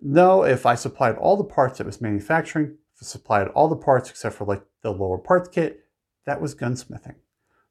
No, 0.00 0.42
if 0.42 0.64
I 0.64 0.74
supplied 0.74 1.16
all 1.16 1.36
the 1.36 1.44
parts, 1.44 1.80
it 1.80 1.86
was 1.86 2.00
manufacturing. 2.00 2.76
If 2.94 3.02
I 3.02 3.04
supplied 3.04 3.48
all 3.48 3.68
the 3.68 3.76
parts 3.76 4.08
except 4.08 4.36
for 4.36 4.44
like 4.46 4.62
the 4.82 4.90
lower 4.90 5.18
parts 5.18 5.48
kit, 5.48 5.84
that 6.24 6.40
was 6.40 6.54
gunsmithing. 6.54 7.16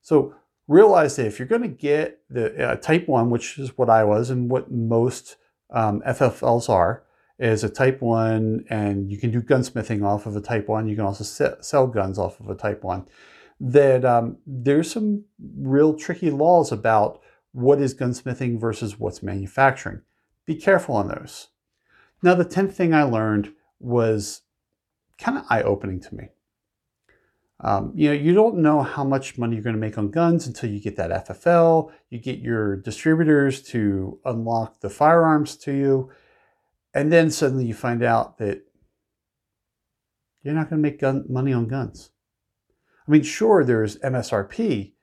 So 0.01 0.35
realize 0.67 1.15
that 1.15 1.25
if 1.25 1.39
you're 1.39 1.47
going 1.47 1.61
to 1.61 1.67
get 1.67 2.21
the 2.29 2.71
uh, 2.71 2.75
type 2.75 3.07
1, 3.07 3.29
which 3.29 3.57
is 3.57 3.77
what 3.77 3.89
I 3.89 4.03
was 4.03 4.29
and 4.29 4.49
what 4.49 4.71
most 4.71 5.37
um, 5.71 6.01
FFLs 6.01 6.69
are, 6.69 7.02
is 7.39 7.63
a 7.63 7.69
type 7.69 8.01
1 8.01 8.65
and 8.69 9.11
you 9.11 9.17
can 9.17 9.31
do 9.31 9.41
gunsmithing 9.41 10.05
off 10.05 10.25
of 10.25 10.35
a 10.35 10.41
type 10.41 10.67
1. 10.67 10.87
You 10.87 10.95
can 10.95 11.05
also 11.05 11.55
sell 11.61 11.87
guns 11.87 12.19
off 12.19 12.39
of 12.39 12.49
a 12.49 12.55
type 12.55 12.83
1. 12.83 13.07
That 13.59 14.05
um, 14.05 14.37
there's 14.45 14.91
some 14.91 15.25
real 15.57 15.93
tricky 15.93 16.31
laws 16.31 16.71
about 16.71 17.21
what 17.51 17.81
is 17.81 17.95
gunsmithing 17.95 18.59
versus 18.59 18.99
what's 18.99 19.23
manufacturing. 19.23 20.01
Be 20.45 20.55
careful 20.55 20.95
on 20.95 21.07
those. 21.07 21.49
Now, 22.21 22.35
the 22.35 22.45
10th 22.45 22.73
thing 22.73 22.93
I 22.93 23.03
learned 23.03 23.53
was 23.79 24.41
kind 25.17 25.37
of 25.37 25.45
eye 25.49 25.61
opening 25.61 25.99
to 26.01 26.15
me. 26.15 26.29
Um, 27.59 27.93
you 27.95 28.09
know, 28.09 28.13
you 28.13 28.33
don't 28.33 28.57
know 28.57 28.81
how 28.81 29.03
much 29.03 29.37
money 29.37 29.55
you're 29.55 29.63
going 29.63 29.75
to 29.75 29.79
make 29.79 29.97
on 29.97 30.11
guns 30.11 30.47
until 30.47 30.69
you 30.69 30.81
get 30.81 30.97
that 30.97 31.27
FFL. 31.27 31.91
You 32.09 32.19
get 32.19 32.39
your 32.39 32.75
distributors 32.75 33.61
to 33.69 34.19
unlock 34.25 34.81
the 34.81 34.89
firearms 34.89 35.55
to 35.57 35.71
you. 35.71 36.11
And 36.93 37.11
then 37.11 37.31
suddenly 37.31 37.65
you 37.65 37.73
find 37.73 38.03
out 38.03 38.37
that 38.37 38.63
you're 40.43 40.53
not 40.53 40.69
going 40.69 40.81
to 40.81 40.89
make 40.89 40.99
gun, 40.99 41.25
money 41.27 41.53
on 41.53 41.67
guns. 41.67 42.11
I 43.07 43.11
mean, 43.11 43.23
sure, 43.23 43.63
there's 43.63 43.97
MSRP 43.99 44.93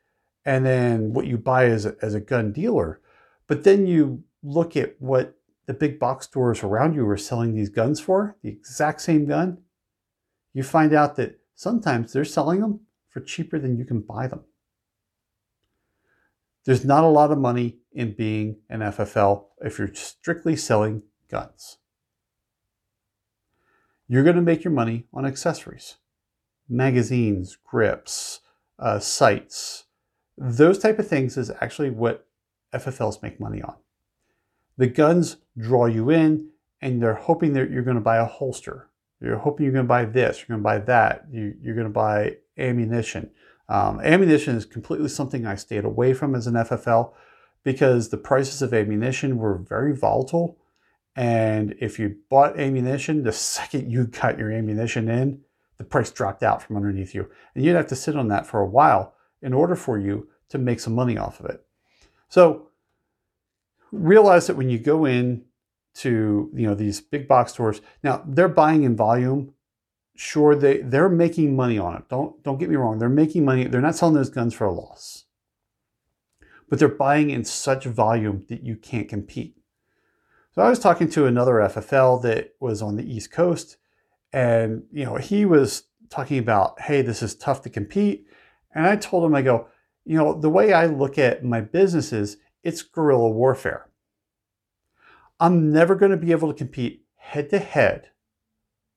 and 0.44 0.64
then 0.64 1.12
what 1.12 1.26
you 1.26 1.36
buy 1.36 1.66
as 1.66 1.84
a, 1.86 1.96
as 2.00 2.14
a 2.14 2.20
gun 2.20 2.52
dealer, 2.52 3.00
but 3.46 3.64
then 3.64 3.86
you 3.86 4.24
look 4.42 4.76
at 4.76 4.94
what 4.98 5.36
the 5.66 5.74
big 5.74 5.98
box 5.98 6.26
stores 6.26 6.62
around 6.62 6.94
you 6.94 7.06
are 7.08 7.16
selling 7.16 7.54
these 7.54 7.68
guns 7.68 8.00
for, 8.00 8.36
the 8.42 8.48
exact 8.48 9.00
same 9.00 9.26
gun, 9.26 9.58
you 10.52 10.62
find 10.62 10.94
out 10.94 11.16
that 11.16 11.40
sometimes 11.54 12.12
they're 12.12 12.24
selling 12.24 12.60
them 12.60 12.80
for 13.10 13.20
cheaper 13.20 13.58
than 13.58 13.76
you 13.76 13.84
can 13.84 14.00
buy 14.00 14.26
them. 14.26 14.44
There's 16.64 16.84
not 16.84 17.04
a 17.04 17.08
lot 17.08 17.30
of 17.30 17.38
money 17.38 17.78
in 17.92 18.14
being 18.14 18.60
an 18.68 18.80
FFL 18.80 19.44
if 19.60 19.78
you're 19.78 19.94
strictly 19.94 20.56
selling 20.56 21.02
guns. 21.30 21.78
You're 24.10 24.24
going 24.24 24.36
to 24.36 24.42
make 24.42 24.64
your 24.64 24.72
money 24.72 25.06
on 25.14 25.24
accessories, 25.24 25.96
magazines, 26.68 27.56
grips, 27.64 28.40
uh, 28.78 28.98
sights. 28.98 29.84
Those 30.36 30.78
type 30.78 30.98
of 30.98 31.08
things 31.08 31.36
is 31.36 31.50
actually 31.60 31.90
what 31.90 32.26
FFLs 32.74 33.22
make 33.22 33.38
money 33.38 33.62
on. 33.62 33.76
The 34.76 34.88
guns 34.88 35.36
draw 35.56 35.86
you 35.86 36.10
in 36.10 36.48
and 36.82 37.00
they're 37.00 37.14
hoping 37.14 37.52
that 37.52 37.70
you're 37.70 37.84
going 37.84 37.96
to 37.96 38.02
buy 38.02 38.16
a 38.16 38.24
holster 38.26 38.90
you're 39.20 39.38
hoping 39.38 39.64
you're 39.64 39.72
going 39.72 39.84
to 39.84 39.88
buy 39.88 40.04
this, 40.06 40.38
you're 40.38 40.56
going 40.56 40.60
to 40.60 40.64
buy 40.64 40.78
that, 40.86 41.26
you, 41.30 41.54
are 41.66 41.74
going 41.74 41.86
to 41.86 41.92
buy 41.92 42.36
ammunition. 42.58 43.30
Um, 43.68 44.00
ammunition 44.00 44.56
is 44.56 44.64
completely 44.64 45.08
something 45.08 45.46
I 45.46 45.54
stayed 45.54 45.84
away 45.84 46.14
from 46.14 46.34
as 46.34 46.46
an 46.46 46.54
FFL 46.54 47.12
because 47.62 48.08
the 48.08 48.16
prices 48.16 48.62
of 48.62 48.72
ammunition 48.72 49.36
were 49.36 49.58
very 49.58 49.94
volatile. 49.94 50.56
And 51.16 51.74
if 51.80 51.98
you 51.98 52.16
bought 52.28 52.58
ammunition, 52.58 53.22
the 53.22 53.32
second 53.32 53.90
you 53.90 54.06
got 54.06 54.38
your 54.38 54.52
ammunition 54.52 55.08
in, 55.08 55.40
the 55.76 55.84
price 55.84 56.10
dropped 56.10 56.42
out 56.42 56.62
from 56.62 56.76
underneath 56.76 57.14
you. 57.14 57.28
And 57.54 57.64
you'd 57.64 57.76
have 57.76 57.88
to 57.88 57.96
sit 57.96 58.16
on 58.16 58.28
that 58.28 58.46
for 58.46 58.60
a 58.60 58.68
while 58.68 59.14
in 59.42 59.52
order 59.52 59.74
for 59.74 59.98
you 59.98 60.28
to 60.50 60.58
make 60.58 60.80
some 60.80 60.94
money 60.94 61.16
off 61.16 61.40
of 61.40 61.46
it. 61.46 61.64
So 62.28 62.68
realize 63.90 64.46
that 64.46 64.56
when 64.56 64.70
you 64.70 64.78
go 64.78 65.04
in 65.04 65.44
to 65.94 66.50
you 66.54 66.66
know 66.66 66.74
these 66.74 67.00
big 67.00 67.26
box 67.28 67.52
stores. 67.52 67.80
Now 68.02 68.22
they're 68.26 68.48
buying 68.48 68.84
in 68.84 68.96
volume. 68.96 69.54
Sure, 70.16 70.54
they 70.54 70.78
they're 70.78 71.08
making 71.08 71.56
money 71.56 71.78
on 71.78 71.96
it. 71.96 72.08
Don't 72.08 72.42
don't 72.42 72.58
get 72.58 72.70
me 72.70 72.76
wrong. 72.76 72.98
They're 72.98 73.08
making 73.08 73.44
money. 73.44 73.64
They're 73.64 73.80
not 73.80 73.96
selling 73.96 74.14
those 74.14 74.30
guns 74.30 74.54
for 74.54 74.66
a 74.66 74.72
loss, 74.72 75.24
but 76.68 76.78
they're 76.78 76.88
buying 76.88 77.30
in 77.30 77.44
such 77.44 77.84
volume 77.84 78.44
that 78.48 78.62
you 78.62 78.76
can't 78.76 79.08
compete. 79.08 79.56
So 80.52 80.62
I 80.62 80.68
was 80.68 80.80
talking 80.80 81.08
to 81.10 81.26
another 81.26 81.54
FFL 81.54 82.22
that 82.22 82.54
was 82.58 82.82
on 82.82 82.96
the 82.96 83.08
East 83.08 83.30
Coast, 83.30 83.76
and 84.32 84.82
you 84.92 85.04
know 85.04 85.16
he 85.16 85.44
was 85.44 85.84
talking 86.08 86.38
about, 86.38 86.80
hey, 86.80 87.02
this 87.02 87.22
is 87.22 87.36
tough 87.36 87.62
to 87.62 87.70
compete. 87.70 88.26
And 88.74 88.86
I 88.86 88.96
told 88.96 89.24
him, 89.24 89.34
I 89.34 89.42
go, 89.42 89.68
you 90.04 90.16
know, 90.16 90.38
the 90.38 90.50
way 90.50 90.72
I 90.72 90.86
look 90.86 91.18
at 91.18 91.44
my 91.44 91.60
business 91.60 92.12
is 92.12 92.36
it's 92.64 92.82
guerrilla 92.82 93.30
warfare. 93.30 93.88
I'm 95.38 95.72
never 95.72 95.94
going 95.94 96.10
to 96.10 96.16
be 96.16 96.32
able 96.32 96.52
to 96.52 96.58
compete 96.58 97.04
head 97.16 97.48
to 97.50 97.58
head 97.58 98.10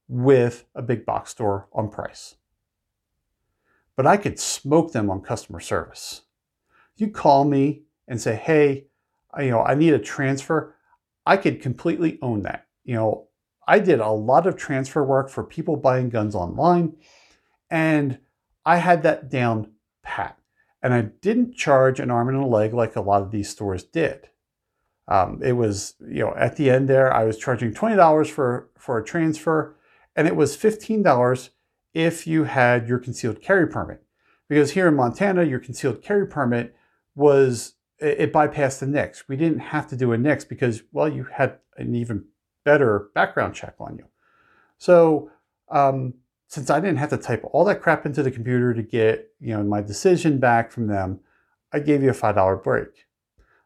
with 0.07 0.65
a 0.75 0.81
big 0.81 1.05
box 1.05 1.31
store 1.31 1.67
on 1.71 1.89
price. 1.89 2.35
But 3.95 4.07
I 4.07 4.17
could 4.17 4.39
smoke 4.39 4.91
them 4.91 5.09
on 5.09 5.21
customer 5.21 5.59
service. 5.59 6.23
You 6.97 7.11
call 7.11 7.45
me 7.45 7.83
and 8.07 8.19
say, 8.19 8.35
hey, 8.35 8.87
you 9.39 9.51
know, 9.51 9.61
I 9.61 9.75
need 9.75 9.93
a 9.93 9.99
transfer. 9.99 10.75
I 11.25 11.37
could 11.37 11.61
completely 11.61 12.19
own 12.21 12.41
that. 12.43 12.67
You 12.83 12.95
know, 12.95 13.27
I 13.67 13.79
did 13.79 13.99
a 13.99 14.09
lot 14.09 14.45
of 14.47 14.57
transfer 14.57 15.03
work 15.03 15.29
for 15.29 15.43
people 15.43 15.77
buying 15.77 16.09
guns 16.09 16.35
online, 16.35 16.97
and 17.69 18.19
I 18.65 18.77
had 18.77 19.03
that 19.03 19.29
down 19.29 19.71
pat. 20.03 20.37
And 20.81 20.93
I 20.93 21.01
didn't 21.01 21.55
charge 21.55 21.99
an 21.99 22.11
arm 22.11 22.27
and 22.27 22.37
a 22.37 22.45
leg 22.45 22.73
like 22.73 22.95
a 22.95 23.01
lot 23.01 23.21
of 23.21 23.31
these 23.31 23.49
stores 23.49 23.83
did. 23.83 24.29
Um, 25.07 25.39
it 25.41 25.53
was, 25.53 25.95
you 26.01 26.19
know, 26.19 26.33
at 26.35 26.57
the 26.57 26.69
end 26.69 26.89
there, 26.89 27.13
I 27.13 27.23
was 27.23 27.37
charging 27.37 27.73
$20 27.73 28.29
for, 28.29 28.69
for 28.77 28.97
a 28.97 29.03
transfer, 29.03 29.77
and 30.15 30.27
it 30.27 30.35
was 30.35 30.57
$15 30.57 31.49
if 31.93 32.27
you 32.27 32.45
had 32.45 32.87
your 32.87 32.99
concealed 32.99 33.41
carry 33.41 33.67
permit. 33.67 34.03
Because 34.49 34.71
here 34.71 34.87
in 34.87 34.95
Montana, 34.95 35.43
your 35.43 35.59
concealed 35.59 36.01
carry 36.01 36.27
permit 36.27 36.75
was, 37.15 37.73
it, 38.03 38.33
bypassed 38.33 38.79
the 38.79 38.87
NICS. 38.87 39.27
We 39.27 39.35
didn't 39.35 39.59
have 39.59 39.87
to 39.87 39.95
do 39.95 40.11
a 40.11 40.17
NICS 40.17 40.45
because, 40.45 40.83
well, 40.91 41.09
you 41.09 41.23
had 41.23 41.57
an 41.77 41.95
even 41.95 42.25
better 42.65 43.09
background 43.15 43.55
check 43.55 43.75
on 43.79 43.97
you. 43.97 44.05
So, 44.77 45.31
um, 45.69 46.15
since 46.47 46.69
I 46.69 46.79
didn't 46.79 46.97
have 46.97 47.09
to 47.09 47.17
type 47.17 47.43
all 47.51 47.65
that 47.65 47.81
crap 47.81 48.05
into 48.05 48.21
the 48.21 48.29
computer 48.29 48.73
to 48.73 48.83
get, 48.83 49.31
you 49.39 49.55
know, 49.55 49.63
my 49.63 49.81
decision 49.81 50.37
back 50.37 50.71
from 50.71 50.87
them, 50.87 51.19
I 51.71 51.79
gave 51.79 52.03
you 52.03 52.11
a 52.11 52.13
$5 52.13 52.63
break. 52.63 53.07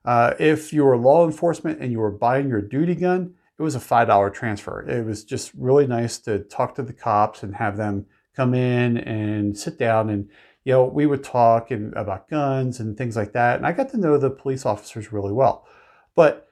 Uh, 0.06 0.34
if 0.40 0.72
you 0.72 0.86
were 0.86 0.96
law 0.96 1.26
enforcement 1.26 1.82
and 1.82 1.92
you 1.92 2.00
were 2.00 2.12
buying 2.12 2.48
your 2.48 2.62
duty 2.62 2.96
gun, 2.96 3.34
it 3.60 3.62
was 3.62 3.76
a 3.76 3.80
$5 3.80 4.34
transfer. 4.34 4.88
It 4.88 5.06
was 5.06 5.26
just 5.26 5.52
really 5.56 5.86
nice 5.86 6.18
to 6.20 6.40
talk 6.40 6.76
to 6.76 6.84
the 6.84 6.94
cops 6.94 7.44
and 7.44 7.56
have 7.56 7.76
them 7.76 8.06
come 8.36 8.54
in 8.54 8.98
and 9.00 9.58
sit 9.58 9.78
down 9.78 10.10
and 10.10 10.30
you 10.68 10.74
know 10.74 10.84
we 10.84 11.06
would 11.06 11.24
talk 11.24 11.72
about 11.72 12.30
guns 12.30 12.82
and 12.82 12.98
things 12.98 13.16
like 13.16 13.32
that 13.32 13.56
and 13.56 13.66
i 13.66 13.72
got 13.72 13.90
to 13.90 13.98
know 13.98 14.18
the 14.18 14.30
police 14.30 14.66
officers 14.66 15.14
really 15.14 15.32
well. 15.32 15.66
But 16.14 16.50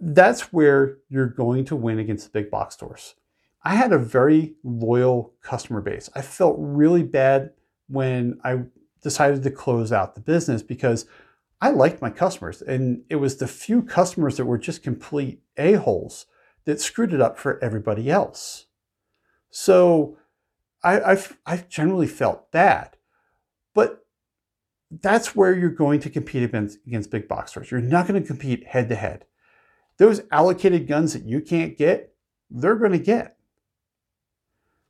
that's 0.00 0.52
where 0.52 0.98
you're 1.08 1.28
going 1.28 1.66
to 1.66 1.76
win 1.76 2.00
against 2.00 2.24
the 2.24 2.40
big 2.40 2.50
box 2.50 2.74
stores. 2.74 3.14
I 3.62 3.76
had 3.76 3.92
a 3.92 3.98
very 3.98 4.54
loyal 4.64 5.34
customer 5.40 5.80
base. 5.82 6.10
I 6.16 6.22
felt 6.22 6.56
really 6.58 7.04
bad 7.04 7.52
when 7.88 8.40
i 8.42 8.62
decided 9.02 9.42
to 9.42 9.50
close 9.50 9.92
out 9.92 10.14
the 10.14 10.20
business 10.20 10.62
because 10.62 11.06
I 11.60 11.70
liked 11.70 12.02
my 12.02 12.10
customers, 12.10 12.60
and 12.60 13.04
it 13.08 13.16
was 13.16 13.36
the 13.36 13.46
few 13.46 13.82
customers 13.82 14.36
that 14.36 14.46
were 14.46 14.58
just 14.58 14.82
complete 14.82 15.40
a-holes 15.56 16.26
that 16.64 16.80
screwed 16.80 17.12
it 17.12 17.20
up 17.20 17.38
for 17.38 17.62
everybody 17.62 18.10
else. 18.10 18.66
So 19.50 20.18
I, 20.84 21.12
I've, 21.12 21.38
I've 21.46 21.68
generally 21.68 22.06
felt 22.06 22.52
that. 22.52 22.96
But 23.74 24.04
that's 24.90 25.34
where 25.34 25.54
you're 25.54 25.70
going 25.70 26.00
to 26.00 26.10
compete 26.10 26.42
against, 26.42 26.78
against 26.86 27.10
big 27.10 27.26
box 27.26 27.50
stores. 27.50 27.70
You're 27.70 27.80
not 27.80 28.06
going 28.06 28.20
to 28.20 28.26
compete 28.26 28.66
head 28.66 28.88
to 28.90 28.94
head. 28.94 29.24
Those 29.96 30.22
allocated 30.30 30.86
guns 30.86 31.12
that 31.14 31.24
you 31.24 31.40
can't 31.40 31.76
get, 31.76 32.14
they're 32.50 32.76
going 32.76 32.92
to 32.92 32.98
get. 32.98 33.36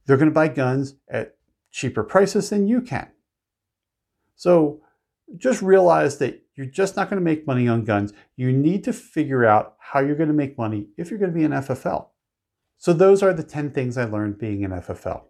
They're 0.07 0.17
going 0.17 0.31
to 0.31 0.35
buy 0.35 0.49
guns 0.49 0.97
at 1.09 1.37
cheaper 1.71 2.05
prices 2.05 2.51
than 2.51 2.67
you 2.67 2.83
can. 2.83 3.09
So 4.37 4.81
just 5.37 5.63
realize 5.63 6.19
that 6.19 6.43
you're 6.55 6.67
just 6.67 6.97
not 6.97 7.09
going 7.09 7.21
to 7.21 7.25
make 7.25 7.47
money 7.47 7.67
on 7.69 7.85
guns. 7.85 8.13
You 8.37 8.53
need 8.53 8.85
to 8.85 8.93
figure 8.93 9.45
out 9.45 9.77
how 9.79 10.01
you're 10.01 10.17
going 10.17 10.29
to 10.29 10.35
make 10.35 10.59
money 10.59 10.89
if 10.97 11.11
you're 11.11 11.19
going 11.19 11.33
to 11.33 11.39
be 11.39 11.45
an 11.45 11.53
FFL. 11.53 12.09
So 12.79 12.93
those 12.93 13.23
are 13.23 13.33
the 13.33 13.43
10 13.43 13.71
things 13.71 13.97
I 13.97 14.05
learned 14.05 14.39
being 14.39 14.65
an 14.65 14.73
FFL. 14.73 15.25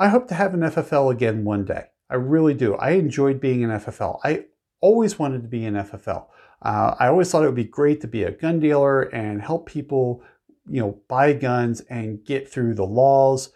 I 0.00 0.08
hope 0.08 0.28
to 0.28 0.34
have 0.34 0.54
an 0.54 0.60
FFL 0.60 1.12
again 1.12 1.44
one 1.44 1.66
day. 1.66 1.84
I 2.08 2.14
really 2.14 2.54
do. 2.54 2.74
I 2.76 2.92
enjoyed 2.92 3.38
being 3.38 3.62
an 3.62 3.70
FFL. 3.70 4.18
I 4.24 4.46
always 4.80 5.18
wanted 5.18 5.42
to 5.42 5.48
be 5.48 5.66
an 5.66 5.74
FFL. 5.74 6.24
Uh, 6.62 6.94
I 6.98 7.08
always 7.08 7.30
thought 7.30 7.42
it 7.42 7.46
would 7.46 7.54
be 7.54 7.64
great 7.64 8.00
to 8.00 8.06
be 8.06 8.22
a 8.22 8.30
gun 8.30 8.60
dealer 8.60 9.02
and 9.02 9.42
help 9.42 9.68
people, 9.68 10.22
you 10.66 10.80
know, 10.80 10.98
buy 11.06 11.34
guns 11.34 11.82
and 11.82 12.24
get 12.24 12.50
through 12.50 12.74
the 12.74 12.86
laws. 12.86 13.52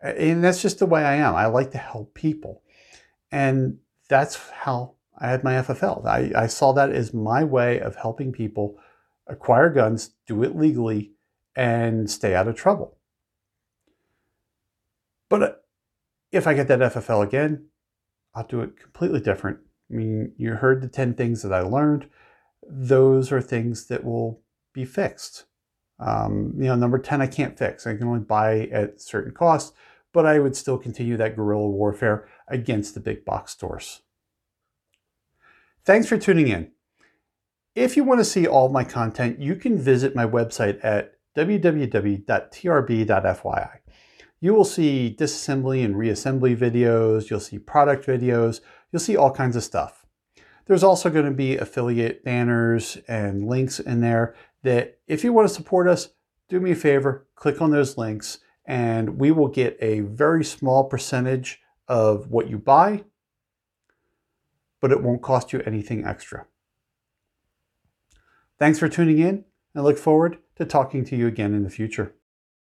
And 0.00 0.44
that's 0.44 0.62
just 0.62 0.78
the 0.78 0.86
way 0.86 1.04
I 1.04 1.16
am. 1.16 1.34
I 1.34 1.46
like 1.46 1.72
to 1.72 1.78
help 1.78 2.14
people. 2.14 2.62
And 3.32 3.78
that's 4.08 4.36
how 4.50 4.94
I 5.18 5.28
had 5.28 5.42
my 5.42 5.54
FFL. 5.54 6.06
I, 6.06 6.30
I 6.36 6.46
saw 6.46 6.72
that 6.72 6.90
as 6.90 7.12
my 7.12 7.42
way 7.42 7.80
of 7.80 7.96
helping 7.96 8.30
people 8.30 8.78
acquire 9.26 9.70
guns, 9.70 10.12
do 10.28 10.44
it 10.44 10.54
legally, 10.54 11.14
and 11.56 12.08
stay 12.08 12.36
out 12.36 12.46
of 12.46 12.54
trouble. 12.54 12.96
But 15.28 15.42
uh, 15.42 15.52
if 16.32 16.46
I 16.46 16.54
get 16.54 16.68
that 16.68 16.80
FFL 16.80 17.24
again, 17.24 17.66
I'll 18.34 18.46
do 18.46 18.60
it 18.60 18.78
completely 18.80 19.20
different. 19.20 19.58
I 19.90 19.94
mean, 19.94 20.32
you 20.36 20.52
heard 20.54 20.82
the 20.82 20.88
10 20.88 21.14
things 21.14 21.42
that 21.42 21.52
I 21.52 21.60
learned. 21.60 22.08
Those 22.68 23.32
are 23.32 23.40
things 23.40 23.86
that 23.86 24.04
will 24.04 24.42
be 24.72 24.84
fixed. 24.84 25.46
Um, 25.98 26.54
you 26.56 26.64
know, 26.64 26.76
number 26.76 26.98
10, 26.98 27.20
I 27.20 27.26
can't 27.26 27.58
fix. 27.58 27.86
I 27.86 27.96
can 27.96 28.06
only 28.06 28.20
buy 28.20 28.68
at 28.72 29.00
certain 29.00 29.32
costs, 29.32 29.72
but 30.12 30.24
I 30.24 30.38
would 30.38 30.56
still 30.56 30.78
continue 30.78 31.16
that 31.16 31.34
guerrilla 31.36 31.68
warfare 31.68 32.28
against 32.48 32.94
the 32.94 33.00
big 33.00 33.24
box 33.24 33.52
stores. 33.52 34.02
Thanks 35.84 36.06
for 36.08 36.16
tuning 36.18 36.48
in. 36.48 36.70
If 37.74 37.96
you 37.96 38.04
want 38.04 38.20
to 38.20 38.24
see 38.24 38.46
all 38.46 38.68
my 38.68 38.84
content, 38.84 39.40
you 39.40 39.56
can 39.56 39.78
visit 39.78 40.14
my 40.14 40.26
website 40.26 40.78
at 40.82 41.14
www.trb.fyi. 41.36 42.28
You 44.40 44.54
will 44.54 44.64
see 44.64 45.14
disassembly 45.18 45.84
and 45.84 45.94
reassembly 45.94 46.56
videos, 46.56 47.28
you'll 47.28 47.40
see 47.40 47.58
product 47.58 48.06
videos, 48.06 48.60
you'll 48.90 49.00
see 49.00 49.16
all 49.16 49.30
kinds 49.30 49.56
of 49.56 49.62
stuff. 49.62 50.06
There's 50.66 50.82
also 50.82 51.10
going 51.10 51.26
to 51.26 51.30
be 51.30 51.56
affiliate 51.56 52.24
banners 52.24 52.96
and 53.08 53.46
links 53.46 53.80
in 53.80 54.00
there 54.00 54.34
that 54.62 54.98
if 55.06 55.24
you 55.24 55.32
want 55.32 55.48
to 55.48 55.54
support 55.54 55.88
us, 55.88 56.10
do 56.48 56.60
me 56.60 56.72
a 56.72 56.76
favor, 56.76 57.26
click 57.34 57.60
on 57.60 57.70
those 57.70 57.98
links 57.98 58.38
and 58.64 59.18
we 59.18 59.30
will 59.30 59.48
get 59.48 59.76
a 59.80 60.00
very 60.00 60.44
small 60.44 60.84
percentage 60.84 61.60
of 61.88 62.28
what 62.30 62.48
you 62.48 62.58
buy 62.58 63.04
but 64.80 64.90
it 64.90 65.02
won't 65.02 65.22
cost 65.22 65.52
you 65.52 65.62
anything 65.64 66.04
extra. 66.04 66.46
Thanks 68.58 68.78
for 68.78 68.88
tuning 68.88 69.18
in 69.18 69.44
and 69.74 69.84
look 69.84 69.98
forward 69.98 70.38
to 70.56 70.64
talking 70.64 71.04
to 71.06 71.16
you 71.16 71.26
again 71.26 71.54
in 71.54 71.62
the 71.62 71.70
future. 71.70 72.14